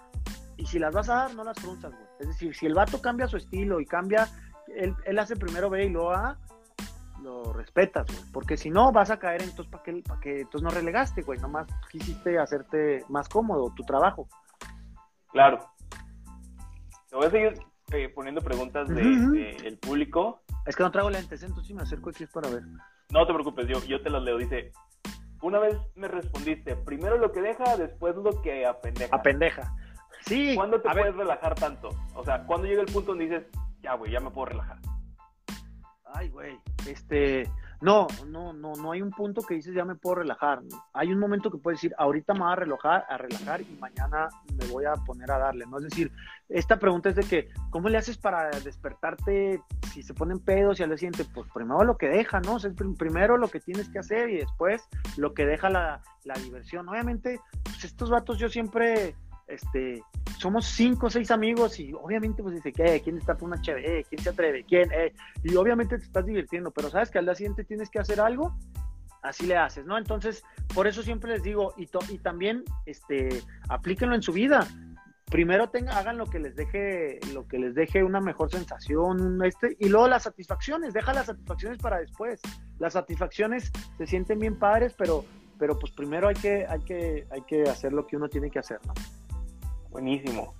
[0.56, 2.06] y, si las vas a dar, no las frunzas, güey.
[2.20, 4.28] Es decir, si el vato cambia su estilo y cambia,
[4.74, 6.38] él, él hace primero B y luego A,
[7.28, 8.32] lo respetas, güey.
[8.32, 11.38] Porque si no, vas a caer entonces, ¿para qué, para que entonces no relegaste, güey?
[11.38, 14.28] Nomás quisiste hacerte más cómodo tu trabajo.
[15.30, 15.58] Claro.
[17.10, 17.54] Te voy a seguir
[17.92, 20.42] eh, poniendo preguntas de, el público.
[20.66, 22.62] Es que no traigo lentes, entonces si me acerco aquí es para ver.
[23.10, 24.38] No te preocupes, yo, yo te las leo.
[24.38, 24.72] Dice,
[25.42, 29.14] una vez me respondiste, primero lo que deja, después lo que apendeja.
[29.14, 29.74] Apendeja.
[30.22, 30.54] Sí.
[30.54, 31.90] ¿Cuándo te puedes relajar tanto?
[32.14, 33.46] O sea, ¿cuándo llega el punto donde dices,
[33.80, 34.78] ya, güey, ya me puedo relajar?
[36.14, 37.50] Ay, güey, este,
[37.80, 40.60] no, no, no, no hay un punto que dices ya me puedo relajar.
[40.92, 44.28] Hay un momento que puedes decir, ahorita me voy a relajar, a relajar y mañana
[44.56, 45.78] me voy a poner a darle, ¿no?
[45.78, 46.10] Es decir,
[46.48, 50.82] esta pregunta es de que, ¿cómo le haces para despertarte si se ponen pedos y
[50.82, 51.24] al día siguiente?
[51.32, 52.56] Pues primero lo que deja, ¿no?
[52.56, 56.88] O primero lo que tienes que hacer y después lo que deja la, la diversión.
[56.88, 59.14] Obviamente, pues estos vatos yo siempre
[59.48, 60.02] este,
[60.38, 63.00] somos cinco o seis amigos y obviamente pues dice, ¿qué?
[63.02, 64.04] ¿Quién está por una chévere?
[64.04, 64.64] ¿Quién se atreve?
[64.64, 64.90] ¿Quién?
[64.92, 65.12] Eh?
[65.42, 68.54] Y obviamente te estás divirtiendo, pero sabes que al día siguiente tienes que hacer algo,
[69.22, 69.98] así le haces, ¿no?
[69.98, 70.42] Entonces,
[70.74, 74.66] por eso siempre les digo, y, y también este, aplíquenlo en su vida.
[75.26, 79.76] Primero tenga, hagan lo que les deje, lo que les deje una mejor sensación, este,
[79.78, 82.40] y luego las satisfacciones, deja las satisfacciones para después.
[82.78, 85.24] Las satisfacciones se sienten bien padres, pero,
[85.58, 88.58] pero pues primero hay que, hay que, hay que hacer lo que uno tiene que
[88.58, 88.94] hacer, ¿no?
[89.90, 90.54] Buenísimo.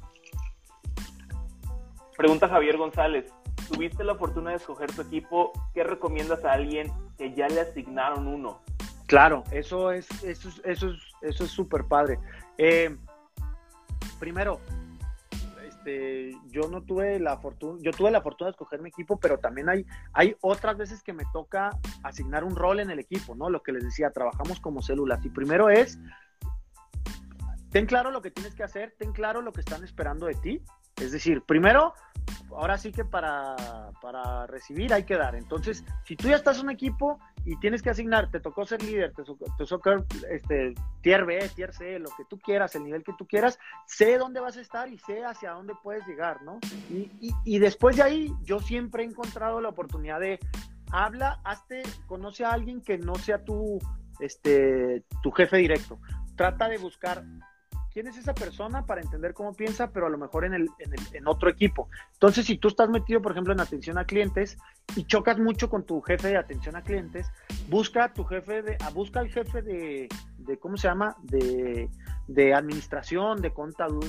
[2.16, 3.32] Pregunta Javier González.
[3.70, 5.52] ¿Tuviste la fortuna de escoger tu equipo?
[5.74, 8.60] ¿Qué recomiendas a alguien que ya le asignaron uno?
[9.06, 12.18] Claro, eso es eso es, eso es eso es súper padre.
[12.56, 12.96] Eh,
[14.18, 14.60] primero,
[15.66, 19.38] este, yo no tuve la fortuna, yo tuve la fortuna de escoger mi equipo, pero
[19.38, 21.70] también hay, hay otras veces que me toca
[22.02, 23.48] asignar un rol en el equipo, ¿no?
[23.50, 25.24] Lo que les decía, trabajamos como células.
[25.24, 25.98] Y primero es
[27.70, 30.62] ten claro lo que tienes que hacer, ten claro lo que están esperando de ti.
[30.96, 31.94] Es decir, primero,
[32.50, 33.54] ahora sí que para,
[34.02, 35.36] para recibir hay que dar.
[35.36, 38.82] Entonces, si tú ya estás en un equipo y tienes que asignar, te tocó ser
[38.82, 39.90] líder, te, tocó
[40.28, 44.18] este, tier B, tier C, lo que tú quieras, el nivel que tú quieras, sé
[44.18, 46.58] dónde vas a estar y sé hacia dónde puedes llegar, ¿no?
[46.90, 50.40] Y, y, y después de ahí, yo siempre he encontrado la oportunidad de
[50.90, 53.78] habla, hazte, conoce a alguien que no sea tu,
[54.20, 56.00] este, tu jefe directo.
[56.36, 57.24] Trata de buscar
[57.98, 60.92] quién es esa persona para entender cómo piensa, pero a lo mejor en, el, en,
[60.92, 61.88] el, en otro equipo.
[62.12, 64.56] Entonces, si tú estás metido, por ejemplo, en atención a clientes
[64.94, 67.28] y chocas mucho con tu jefe de atención a clientes,
[67.68, 71.16] busca a tu jefe de, a, busca al jefe de, de, ¿cómo se llama?
[71.24, 71.90] De,
[72.28, 73.52] de administración, de,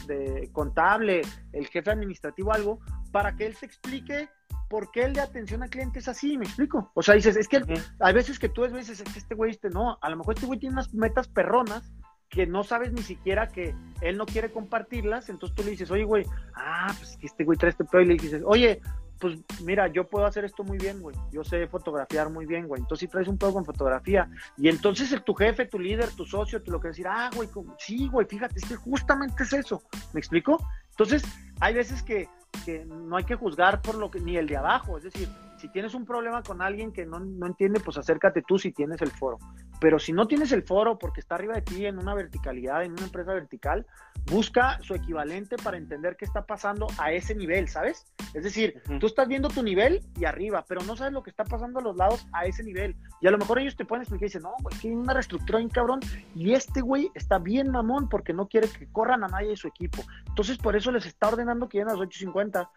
[0.05, 2.81] de contable, el jefe administrativo, algo,
[3.11, 4.29] para que él te explique
[4.69, 6.91] por qué el de atención a clientes es así, me explico.
[6.93, 7.63] O sea, dices, es que
[8.01, 10.45] hay veces que tú ves, veces que este güey, este no, a lo mejor este
[10.45, 11.91] güey tiene unas metas perronas
[12.29, 16.03] que no sabes ni siquiera que él no quiere compartirlas, entonces tú le dices, oye,
[16.03, 16.25] güey,
[16.55, 18.81] ah, pues que este güey trae este pedo y le dices, oye,
[19.19, 22.81] pues mira, yo puedo hacer esto muy bien, güey, yo sé fotografiar muy bien, güey,
[22.81, 26.61] entonces si traes un pedo con fotografía, y entonces tu jefe, tu líder, tu socio,
[26.61, 27.49] te lo que decir, ah, güey,
[27.79, 29.81] sí, güey, fíjate, es que justamente es eso,
[30.13, 30.63] ¿me explico?
[30.91, 31.23] Entonces,
[31.59, 32.29] hay veces que,
[32.63, 35.27] que no hay que juzgar por lo que, ni el de abajo, es decir,
[35.57, 39.01] si tienes un problema con alguien que no, no entiende, pues acércate tú si tienes
[39.01, 39.39] el foro.
[39.79, 42.93] Pero si no tienes el foro porque está arriba de ti en una verticalidad, en
[42.93, 43.85] una empresa vertical,
[44.25, 48.05] busca su equivalente para entender qué está pasando a ese nivel, ¿sabes?
[48.33, 51.45] Es decir, tú estás viendo tu nivel y arriba, pero no sabes lo que está
[51.45, 52.95] pasando a los lados a ese nivel.
[53.21, 55.13] Y a lo mejor ellos te pueden explicar y dicen, no, güey, que hay una
[55.13, 55.99] reestructura bien cabrón.
[56.35, 59.67] Y este güey está bien mamón porque no quiere que corran a nadie de su
[59.67, 60.03] equipo.
[60.27, 62.69] Entonces, por eso les está ordenando que lleguen a las 8.50.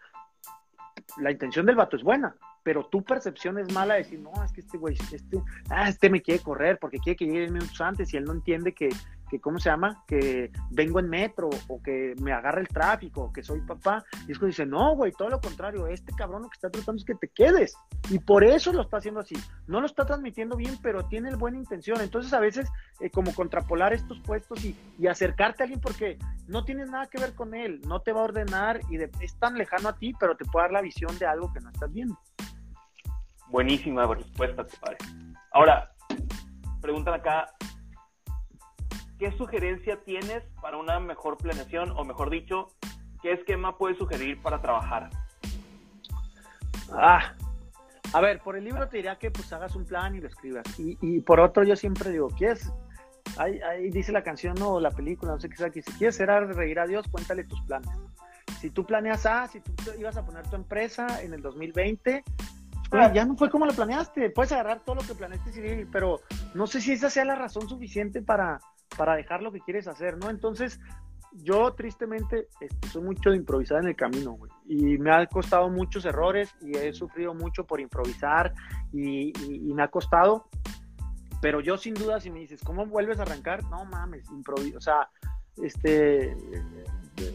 [1.17, 4.51] La intención del vato es buena, pero tu percepción es mala de decir, no, es
[4.51, 5.39] que este güey, este,
[5.69, 8.73] ah, este me quiere correr porque quiere que llegue minutos antes y él no entiende
[8.73, 8.89] que
[9.33, 10.03] que ¿cómo se llama?
[10.07, 14.05] Que vengo en metro o que me agarra el tráfico, que soy papá.
[14.27, 16.99] Y es que dice, no, güey, todo lo contrario, este cabrón lo que está tratando
[16.99, 17.75] es que te quedes.
[18.11, 19.35] Y por eso lo está haciendo así.
[19.65, 21.99] No lo está transmitiendo bien, pero tiene buena intención.
[22.01, 22.69] Entonces a veces
[22.99, 24.77] eh, como contrapolar estos puestos y,
[25.07, 26.17] acercarte a alguien porque
[26.47, 29.57] no tienes nada que ver con él, no te va a ordenar y es tan
[29.57, 32.17] lejano a ti, pero te puede dar la visión de algo que no estás viendo.
[33.49, 34.97] Buenísima respuesta, padre.
[35.51, 35.91] Ahora,
[36.81, 37.47] preguntan acá,
[39.19, 42.69] ¿qué sugerencia tienes para una mejor planeación o mejor dicho,
[43.21, 45.09] qué esquema puedes sugerir para trabajar?
[46.91, 47.33] Ah,
[48.13, 50.65] a ver, por el libro te diría que pues hagas un plan y lo escribas.
[50.77, 52.71] Y, por otro yo siempre digo, ¿quieres?
[53.37, 56.15] Ahí, ahí, dice la canción o la película, no sé qué sea, que si quieres
[56.15, 57.89] ser reír a Dios, cuéntale tus planes.
[58.59, 62.23] Si tú planeas A, si tú ibas a poner tu empresa en el 2020,
[62.89, 64.29] pues, ya no fue como lo planeaste.
[64.29, 66.21] Puedes agarrar todo lo que planeaste, pero
[66.53, 68.59] no sé si esa sea la razón suficiente para,
[68.97, 70.29] para dejar lo que quieres hacer, ¿no?
[70.29, 70.79] Entonces,
[71.35, 74.51] yo tristemente este, soy mucho de improvisar en el camino, güey.
[74.67, 78.53] Y me ha costado muchos errores y he sufrido mucho por improvisar
[78.91, 79.33] y,
[79.73, 80.47] me ha costado.
[81.41, 83.63] Pero yo sin duda, si me dices, ¿cómo vuelves a arrancar?
[83.65, 84.77] No mames, improviso.
[84.77, 85.09] O sea,
[85.57, 86.35] este,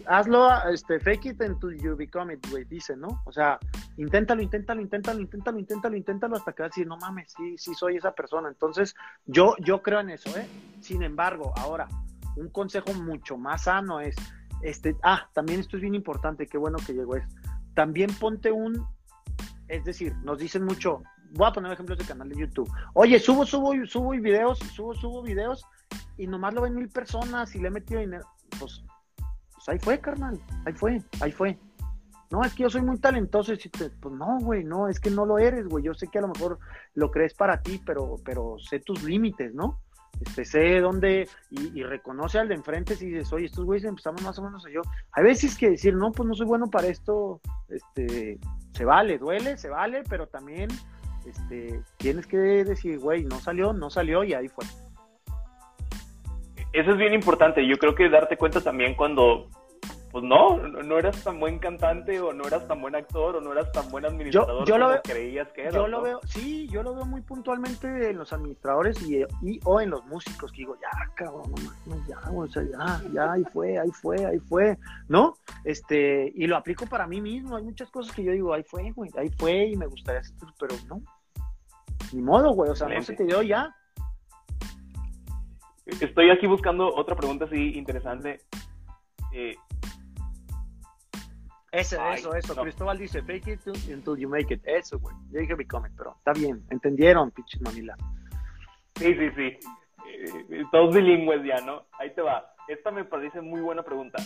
[0.06, 3.22] hazlo, este, fake it until you become it, güey, dice, ¿no?
[3.26, 3.58] O sea,
[3.98, 7.74] inténtalo, inténtalo, inténtalo, inténtalo, inténtalo, inténtalo hasta que vas a decir, no mames, sí, sí
[7.74, 8.48] soy esa persona.
[8.48, 8.94] Entonces,
[9.26, 10.48] yo, yo creo en eso, ¿eh?
[10.80, 11.88] Sin embargo, ahora,
[12.36, 14.14] un consejo mucho más sano es,
[14.62, 17.24] este, ah, también esto es bien importante, qué bueno que llegó es,
[17.74, 18.86] también ponte un,
[19.66, 23.44] es decir, nos dicen mucho, voy a poner ejemplos de canal de YouTube, oye, subo,
[23.44, 25.64] subo, subo videos, subo, subo videos,
[26.16, 28.26] y nomás lo ven mil personas y le he metido dinero,
[28.58, 28.82] pues
[29.54, 31.58] pues ahí fue, carnal, ahí fue, ahí fue.
[32.30, 33.52] No, es que yo soy muy talentoso.
[33.52, 35.84] Y pues no, güey, no, es que no lo eres, güey.
[35.84, 36.58] Yo sé que a lo mejor
[36.94, 39.80] lo crees para ti, pero, pero sé tus límites, ¿no?
[40.20, 44.38] Este, sé dónde y, reconoce al de enfrente si dices, oye, estos güeyes empezamos más
[44.38, 44.82] o menos a yo.
[45.12, 48.38] Hay veces que decir, no, pues no soy bueno para esto, este,
[48.72, 50.70] se vale, duele, se vale, pero también,
[51.24, 54.64] este, tienes que decir, güey, no salió, no salió y ahí fue
[56.72, 57.66] eso es bien importante.
[57.66, 59.48] Yo creo que darte cuenta también cuando,
[60.10, 63.52] pues no, no eras tan buen cantante o no eras tan buen actor o no
[63.52, 65.74] eras tan buen administrador yo, como creías que eras.
[65.74, 69.24] Yo lo veo, sí, yo lo veo muy puntualmente en los administradores y,
[69.64, 71.52] o en los músicos que digo, ya, cabrón,
[71.86, 74.78] no, ya, o sea, ya, ya, ahí fue, ahí fue, ahí fue,
[75.08, 75.34] ¿no?
[75.64, 77.56] Este, y lo aplico para mí mismo.
[77.56, 80.36] Hay muchas cosas que yo digo, ahí fue, güey, ahí fue y me gustaría hacer,
[80.58, 81.02] pero no.
[82.12, 83.74] Ni modo, güey, o sea, no se te dio ya,
[85.88, 88.42] Estoy aquí buscando otra pregunta así interesante.
[89.32, 89.56] Eh,
[91.70, 92.54] Ese, eso, eso.
[92.54, 94.62] Cristóbal dice, fake it until you make it.
[94.64, 95.14] Eso, güey.
[95.30, 96.64] Yo dije comment, pero está bien.
[96.70, 97.96] ¿Entendieron, pinches mamila?
[98.96, 99.58] Sí, sí, sí.
[100.08, 101.86] Eh, todos bilingües ya, ¿no?
[101.98, 102.54] Ahí te va.
[102.68, 104.22] Esta me parece muy buena pregunta.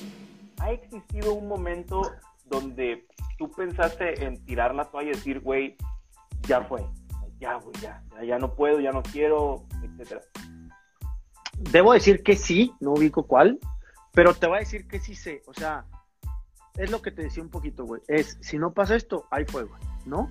[0.61, 2.13] ¿Ha existido un momento
[2.47, 3.07] donde
[3.39, 5.77] tú pensaste en tirar la toalla y decir, güey,
[6.43, 6.85] ya fue,
[7.39, 10.21] ya, güey, ya, ya, ya no puedo, ya no quiero, etcétera?
[11.59, 13.59] Debo decir que sí, no ubico cuál,
[14.13, 15.43] pero te voy a decir que sí sé.
[15.47, 15.85] O sea,
[16.77, 18.01] es lo que te decía un poquito, güey.
[18.09, 20.31] Es, si no pasa esto, hay fuego, ¿no?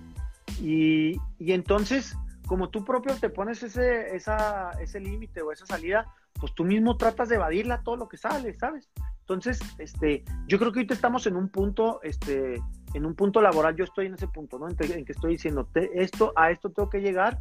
[0.62, 2.16] Y, entonces,
[2.48, 6.06] como tú propio te pones ese, esa, ese límite o esa salida,
[6.39, 8.89] pues tú mismo tratas de evadirla todo lo que sale, ¿sabes?
[9.22, 12.62] Entonces, este, yo creo que ahorita estamos en un punto, este,
[12.94, 14.68] en un punto laboral, yo estoy en ese punto, ¿no?
[14.68, 17.39] En, en que estoy diciendo, esto, a esto tengo que llegar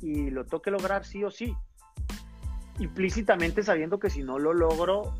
[0.00, 1.54] y lo tengo que lograr sí o sí
[2.78, 5.14] implícitamente sabiendo que si no lo logro,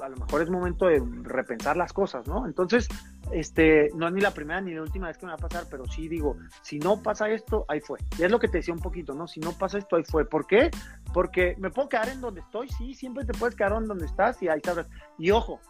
[0.00, 2.46] a lo mejor es momento de repensar las cosas, ¿no?
[2.46, 2.88] Entonces,
[3.32, 5.66] este, no es ni la primera ni la última vez que me va a pasar,
[5.70, 7.98] pero sí digo, si no pasa esto, ahí fue.
[8.18, 9.26] Y es lo que te decía un poquito, ¿no?
[9.26, 10.24] Si no pasa esto, ahí fue.
[10.24, 10.70] ¿Por qué?
[11.12, 14.42] Porque me puedo quedar en donde estoy, sí, siempre te puedes quedar en donde estás
[14.42, 14.86] y ahí sabes.
[15.18, 15.60] Y ojo,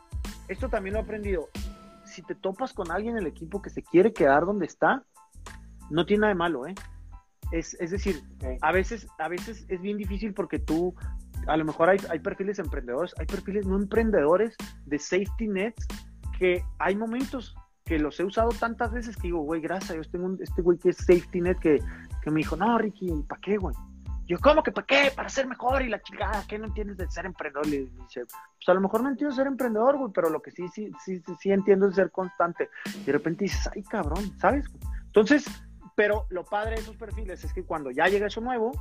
[0.49, 1.49] esto también lo he aprendido.
[2.05, 5.05] Si te topas con alguien en el equipo que se quiere quedar donde está,
[5.91, 6.75] no tiene nada de malo, ¿eh?
[7.53, 8.21] Es, decir,
[8.63, 10.95] a, veces, a veces es bien difícil porque tú,
[11.47, 15.87] a lo mejor hay, hay perfiles emprendedores, hay perfiles no emprendedores de safety nets
[16.39, 20.27] que hay momentos que los he usado tantas veces que digo, güey, gracias, yo tengo
[20.27, 21.81] un, este güey que es safety net que,
[22.27, 23.75] me dijo, no, Ricky, ¿para qué, güey?
[24.27, 25.13] Yo, ¿cómo que para qué?
[25.15, 27.67] Para ser mejor y la chingada, ¿qué no entiendes de ser emprendedor?
[27.67, 30.67] Y dice, pues a lo mejor no entiendo ser emprendedor, güey, pero lo que sí,
[30.69, 32.71] sí, sí, sí, entiendo es ser constante.
[32.95, 34.65] Y de repente dices, ay, cabrón, ¿sabes?
[35.05, 35.45] Entonces,
[35.95, 38.73] pero lo padre de esos perfiles es que cuando ya llega eso nuevo,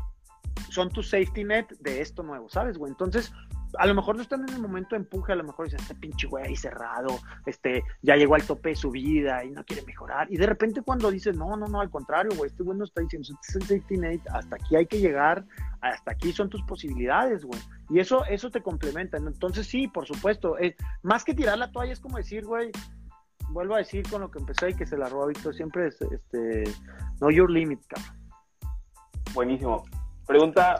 [0.69, 2.91] son tu safety net de esto nuevo, ¿sabes, güey?
[2.91, 3.31] Entonces,
[3.77, 5.95] a lo mejor no están en el momento de empuje, a lo mejor dicen, este
[5.95, 9.83] pinche güey ahí cerrado, este, ya llegó al tope de su vida y no quiere
[9.83, 10.31] mejorar.
[10.31, 13.01] Y de repente cuando dices, no, no, no, al contrario, güey, este güey no está
[13.01, 15.45] diciendo, este es el safety net, hasta aquí hay que llegar,
[15.81, 17.59] hasta aquí son tus posibilidades, güey.
[17.89, 19.17] Y eso, eso te complementa.
[19.17, 22.71] Entonces sí, por supuesto, es, más que tirar la toalla es como decir, güey,
[23.49, 25.99] vuelvo a decir con lo que empecé y que se la roba Víctor, siempre es,
[26.01, 26.63] este,
[27.21, 28.23] no your limit, cabrón.
[29.33, 29.83] Buenísimo.
[30.25, 30.77] Pregunta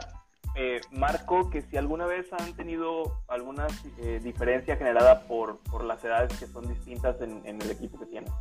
[0.56, 3.66] eh, Marco, que si alguna vez han tenido alguna
[3.98, 8.32] eh, diferencia generada por, por, las edades que son distintas en, el equipo que tienen.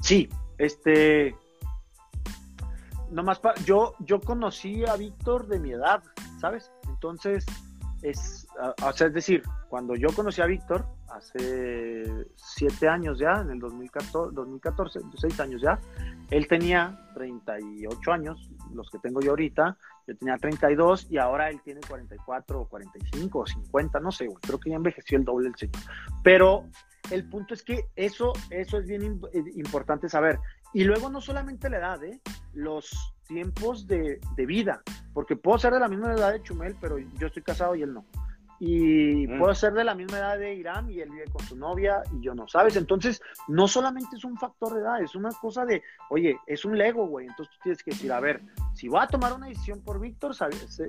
[0.00, 1.36] Sí, este,
[3.10, 6.02] nomás yo, yo conocí a Víctor de mi edad,
[6.40, 6.72] ¿sabes?
[6.88, 7.44] Entonces,
[8.00, 8.46] es,
[8.82, 13.58] o sea, es decir, cuando yo conocí a Víctor, hace siete años ya, en el
[13.58, 15.78] 2014, 2014, seis años ya,
[16.30, 21.60] él tenía 38 años, los que tengo yo ahorita, yo tenía 32 y ahora él
[21.64, 25.56] tiene 44 o 45 o 50, no sé, creo que ya envejeció el doble el
[25.56, 25.82] señor.
[26.22, 26.64] Pero
[27.10, 30.38] el punto es que eso, eso es bien eh, importante saber.
[30.74, 32.20] Y luego no solamente la edad, ¿eh?
[32.52, 34.82] los tiempos de, de, vida,
[35.14, 37.94] porque puedo ser de la misma edad de Chumel, pero yo estoy casado y él
[37.94, 38.04] no
[38.60, 39.38] y mm.
[39.38, 42.22] puedo ser de la misma edad de Irán y él vive con su novia y
[42.22, 42.76] yo no, ¿sabes?
[42.76, 46.76] Entonces, no solamente es un factor de edad, es una cosa de, oye, es un
[46.76, 47.26] Lego, güey.
[47.26, 48.42] Entonces tú tienes que decir, a ver,
[48.74, 50.46] si voy a tomar una decisión por Víctor, sé,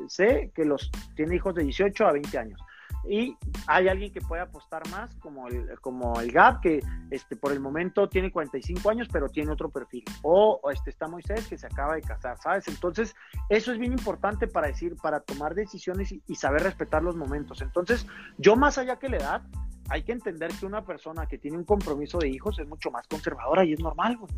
[0.08, 2.60] sé, que los tiene hijos de 18 a 20 años
[3.08, 3.38] y
[3.68, 6.82] hay alguien que puede apostar más, como el, como el Gap, que
[7.12, 10.04] este, por el momento tiene 45 años, pero tiene otro perfil.
[10.22, 12.68] O, este, está Moisés, que se acaba de casar, ¿sabes?
[12.68, 13.16] Entonces,
[13.50, 17.62] eso es bien importante para decir, para tomar decisiones y, saber respetar los momentos.
[17.62, 18.06] Entonces,
[18.38, 19.42] yo más allá que la edad,
[19.90, 23.08] hay que entender que una persona que tiene un compromiso de hijos es mucho más
[23.08, 24.34] conservadora y es normal, pues,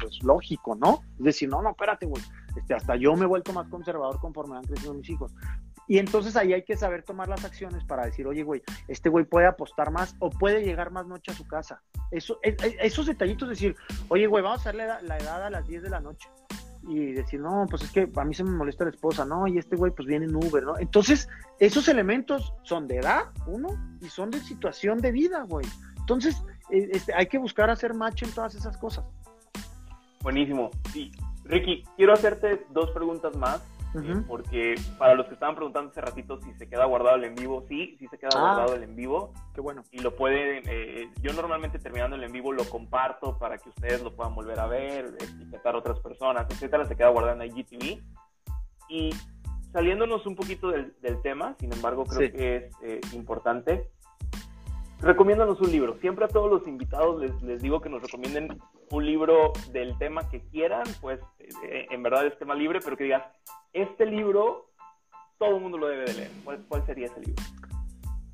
[0.00, 1.00] pues, lógico, ¿no?
[1.18, 2.22] Es decir, no, no, espérate, güey,
[2.56, 5.34] este, hasta yo me he vuelto más conservador conforme han crecido mis hijos.
[5.88, 9.24] Y entonces ahí hay que saber tomar las acciones para decir, oye, güey, este güey
[9.24, 11.82] puede apostar más o puede llegar más noche a su casa.
[12.10, 13.76] Eso, esos detallitos, decir,
[14.08, 16.28] oye, güey, vamos a hacerle la, edad a las 10 de la noche.
[16.88, 19.56] Y decir, no, pues es que a mí se me molesta la esposa, no, y
[19.56, 20.78] este güey pues viene en Uber, ¿no?
[20.78, 21.28] Entonces,
[21.60, 23.68] esos elementos son de edad, uno,
[24.00, 25.66] y son de situación de vida, güey.
[25.98, 29.04] Entonces, e, este, hay que buscar hacer match en todas esas cosas.
[30.22, 30.70] Buenísimo.
[30.92, 31.12] Sí.
[31.44, 33.62] Ricky, quiero hacerte dos preguntas más
[34.26, 37.64] porque para los que estaban preguntando hace ratito si se queda guardado el en vivo,
[37.68, 38.40] sí, sí se queda ah.
[38.40, 39.32] guardado el en vivo.
[39.54, 39.82] Qué bueno.
[39.90, 44.02] Y lo pueden, eh, yo normalmente terminando el en vivo lo comparto para que ustedes
[44.02, 48.02] lo puedan volver a ver, etiquetar a otras personas, etcétera, se queda guardado en IGTV.
[48.88, 49.10] Y
[49.72, 53.88] saliéndonos un poquito del, tema, sin embargo, creo que es eh, importante.
[55.00, 55.96] Recomiéndanos un libro.
[56.00, 58.60] Siempre a todos los invitados les, les digo que nos recomienden
[58.92, 61.18] un libro del tema que quieran, pues
[61.64, 63.24] eh, en verdad es tema libre, pero que digas,
[63.72, 64.70] este libro
[65.38, 66.30] todo el mundo lo debe de leer.
[66.68, 67.42] ¿Cuál, sería ese libro?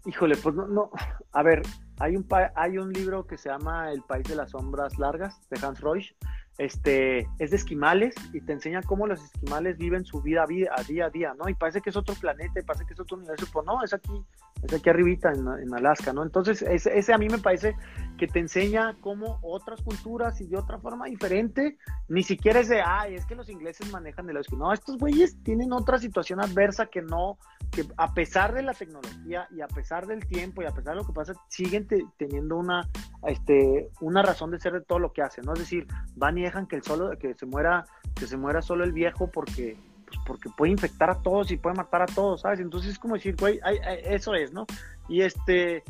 [0.04, 0.90] Híjole, pues no, no.
[1.32, 1.62] A ver,
[2.00, 5.64] hay un, hay un libro que se llama El País de las Sombras Largas, de
[5.64, 6.12] Hans Reusch.
[6.58, 11.04] Este, es de esquimales y te enseña cómo los esquimales viven su vida a día
[11.06, 11.48] a día, ¿no?
[11.48, 14.24] Y parece que es otro planeta, parece que es otro universo, pero no, es aquí,
[14.62, 16.22] es aquí arribita en, en Alaska, ¿no?
[16.22, 17.76] Entonces, ese, ese, a mí me parece
[18.18, 21.78] que te enseña cómo otras culturas y de otra forma diferente,
[22.08, 25.36] ni siquiera es de, ay, es que los ingleses manejan de que no, estos güeyes
[25.42, 27.38] tienen otra situación adversa que no,
[27.70, 31.00] que a pesar de la tecnología y a pesar del tiempo y a pesar de
[31.00, 31.86] lo que pasa, siguen
[32.16, 32.88] teniendo una,
[33.26, 35.52] este, una razón de ser de todo lo que hacen, ¿no?
[35.52, 35.86] Es decir,
[36.16, 37.84] van y dejan que el solo, que se muera,
[38.14, 39.76] que se muera solo el viejo porque
[40.08, 42.60] pues porque puede infectar a todos y puede matar a todos, ¿sabes?
[42.60, 43.60] Entonces es como decir, güey,
[44.04, 44.66] eso es, ¿no?
[45.08, 45.82] Y este,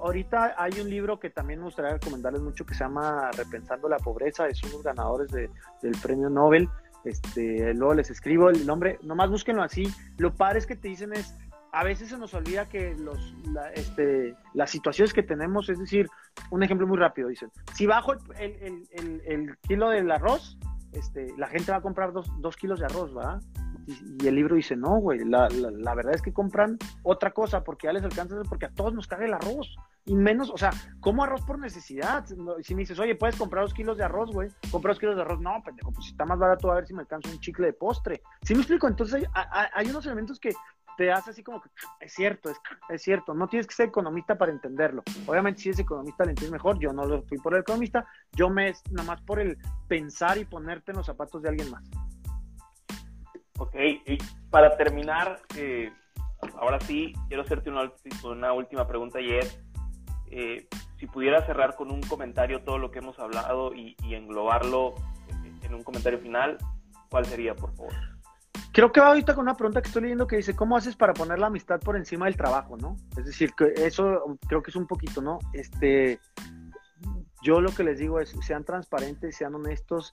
[0.00, 3.98] ahorita hay un libro que también me gustaría recomendarles mucho que se llama Repensando la
[3.98, 5.50] Pobreza, es unos ganadores de,
[5.82, 6.68] del premio Nobel.
[7.04, 9.88] Este, luego les escribo el nombre, nomás búsquenlo así.
[10.18, 11.34] Lo padre es que te dicen es,
[11.72, 13.34] a veces se nos olvida que los,
[13.74, 16.08] este, las situaciones que tenemos, es decir,
[16.50, 20.58] un ejemplo muy rápido, dicen, si bajo el, el, el, kilo del arroz,
[20.92, 23.40] este, la gente va a comprar dos, dos kilos de arroz, ¿verdad?
[23.86, 27.86] Y, el libro dice, no, güey, la, la, verdad es que compran otra cosa porque
[27.86, 29.74] ya les alcanza, porque a todos nos cae el arroz.
[30.04, 30.70] Y menos, o sea,
[31.00, 32.24] ¿cómo arroz por necesidad?
[32.62, 35.22] Si me dices, oye, puedes comprar dos kilos de arroz, güey, comprar dos kilos de
[35.22, 35.40] arroz.
[35.40, 37.72] No, pendejo, pues si está más barato, a ver si me alcanza un chicle de
[37.72, 38.22] postre.
[38.42, 38.88] ¿Sí me explico?
[38.88, 40.52] Entonces hay unos elementos que
[40.96, 41.68] te hace así como que
[42.00, 45.02] es cierto, es, es, cierto, no tienes que ser economista para entenderlo.
[45.26, 48.48] Obviamente si eres economista lo entiendes mejor, yo no lo fui por el economista, yo
[48.50, 51.82] me nada más por el pensar y ponerte en los zapatos de alguien más.
[53.58, 54.18] Ok, y
[54.50, 55.92] para terminar, eh,
[56.58, 59.60] ahora sí, quiero hacerte una, última pregunta y es,
[60.30, 60.66] eh,
[60.98, 64.94] si pudiera cerrar con un comentario todo lo que hemos hablado y, englobarlo
[65.62, 66.58] en un comentario final,
[67.10, 67.92] ¿cuál sería, por favor?
[68.72, 71.12] Creo que va ahorita con una pregunta que estoy leyendo que dice, ¿cómo haces para
[71.12, 72.96] poner la amistad por encima del trabajo, no?
[73.16, 75.40] Es decir, que eso creo que es un poquito, ¿no?
[75.52, 76.20] Este,
[77.42, 80.12] yo lo que les digo es, sean transparentes, sean honestos,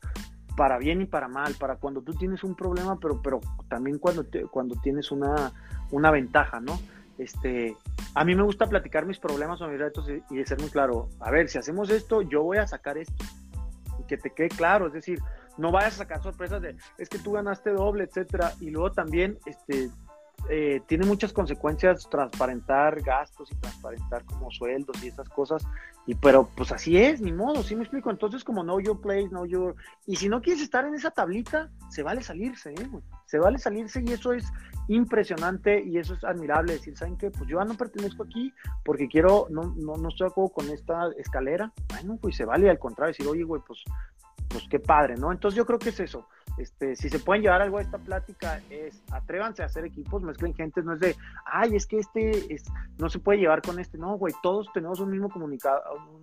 [0.55, 3.39] para bien y para mal, para cuando tú tienes un problema, pero, pero
[3.69, 5.53] también cuando, cuando tienes una,
[5.91, 6.79] una ventaja, ¿no?
[7.19, 7.77] Este,
[8.15, 11.29] a mí me gusta platicar mis problemas o mis retos y ser muy claro, a
[11.29, 13.23] ver, si hacemos esto, yo voy a sacar esto.
[14.07, 15.19] Que te quede claro, es decir,
[15.57, 18.53] no vayas a sacar sorpresas de, es que tú ganaste doble, etcétera.
[18.59, 19.89] Y luego también, este,
[20.49, 25.65] eh, tiene muchas consecuencias transparentar gastos y transparentar como sueldos y esas cosas.
[26.05, 28.09] Y pero pues así es, ni modo, ¿sí me explico?
[28.09, 29.75] Entonces como no your place, no your...
[30.05, 32.89] Y si no quieres estar en esa tablita, se vale salirse, ¿eh?
[33.25, 34.45] Se vale salirse y eso es
[34.87, 37.29] impresionante y eso es admirable decir, ¿saben qué?
[37.29, 38.53] Pues yo no pertenezco aquí
[38.85, 41.73] porque quiero, no, no, no estoy de acuerdo con esta escalera.
[41.89, 43.83] Bueno, pues se vale al contrario, decir, oye, güey, pues,
[44.47, 45.31] pues qué padre, ¿no?
[45.31, 46.25] Entonces yo creo que es eso
[46.57, 50.53] este, si se pueden llevar algo a esta plática es atrévanse a hacer equipos, mezclen
[50.53, 52.63] gente, no es de, ay, es que este es,
[52.97, 55.81] no se puede llevar con este, no, güey, todos tenemos un mismo comunicado,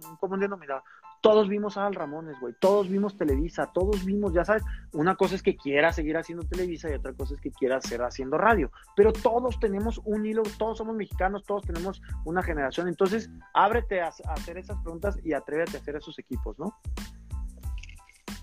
[0.08, 0.82] un común denominador,
[1.20, 4.62] todos vimos a Al Ramones, güey, todos vimos Televisa, todos vimos, ya sabes,
[4.92, 8.02] una cosa es que quiera seguir haciendo Televisa y otra cosa es que quiera seguir
[8.02, 13.30] haciendo radio, pero todos tenemos un hilo, todos somos mexicanos, todos tenemos una generación, entonces
[13.54, 16.76] ábrete a, a hacer esas preguntas y atrévete a hacer esos equipos, ¿no?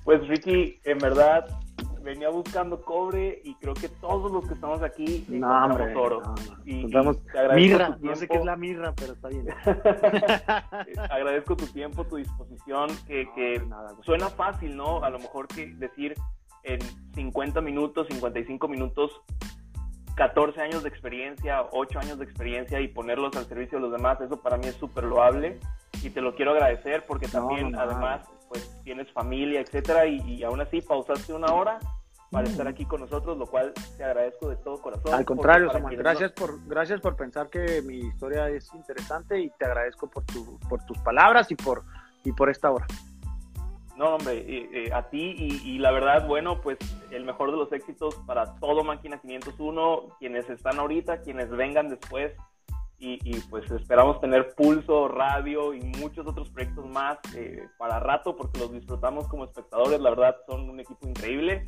[0.04, 1.48] Pues Ricky, en verdad,
[2.04, 6.22] venía buscando cobre y creo que todos los que estamos aquí no, hombre, oro.
[6.66, 6.86] Y,
[7.56, 9.48] mirra, no sé qué es la mirra, pero está bien.
[11.10, 13.62] agradezco tu tiempo, tu disposición, que, que
[14.02, 15.04] suena fácil, ¿no?
[15.04, 16.16] A lo mejor que decir
[16.64, 16.80] en
[17.16, 19.22] 50 minutos, 55 minutos,
[20.16, 24.20] 14 años de experiencia, 8 años de experiencia y ponerlos al servicio de los demás,
[24.22, 25.60] eso para mí es súper loable
[26.04, 30.82] y te lo quiero agradecer porque también además pues tienes familia, etcétera, y, aún así
[30.82, 31.80] pausaste una hora
[32.30, 35.14] para estar aquí con nosotros, lo cual te agradezco de todo corazón.
[35.14, 39.66] Al contrario, Samuel, gracias por, gracias por pensar que mi historia es interesante y te
[39.66, 41.84] agradezco por, tu, por tus palabras y por,
[42.26, 42.86] y por esta hora.
[43.96, 46.78] No, hombre, eh, eh, a ti y, la verdad, bueno, pues
[47.10, 52.34] el mejor de los éxitos para todo Máquina 501, quienes están ahorita, quienes vengan después,
[53.04, 58.60] y, pues esperamos tener Pulso, Radio y muchos otros proyectos más eh, para rato porque
[58.60, 61.66] los disfrutamos como espectadores, la verdad son un equipo increíble.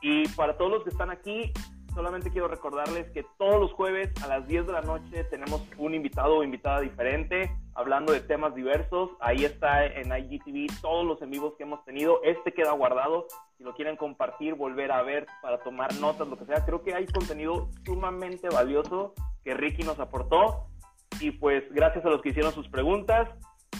[0.00, 1.52] Y para todos los que están aquí,
[1.94, 5.94] solamente quiero recordarles que todos los jueves a las 10 de la noche tenemos un
[5.94, 9.10] invitado o invitada diferente hablando de temas diversos.
[9.20, 12.22] Ahí está en IGTV todos los en vivos que hemos tenido.
[12.22, 13.26] Este queda guardado.
[13.58, 16.64] Si lo quieren compartir, volver a ver para tomar notas, lo que sea.
[16.64, 19.14] Creo que hay contenido sumamente valioso
[19.44, 20.69] que Ricky nos aportó.
[21.18, 23.28] Y pues gracias a los que hicieron sus preguntas.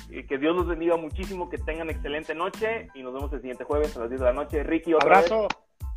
[0.08, 3.96] que Dios los bendiga muchísimo, que tengan excelente noche y nos vemos el siguiente jueves
[3.96, 4.62] a las 10 de la noche.
[4.64, 5.48] Ricky, otra abrazo.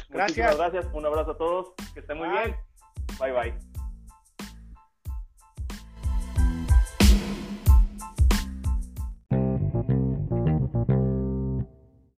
[0.10, 0.58] Gracias.
[0.58, 0.86] gracias.
[0.94, 1.74] Un abrazo a todos.
[1.94, 2.56] Que estén muy bien.
[3.20, 3.73] Bye bye.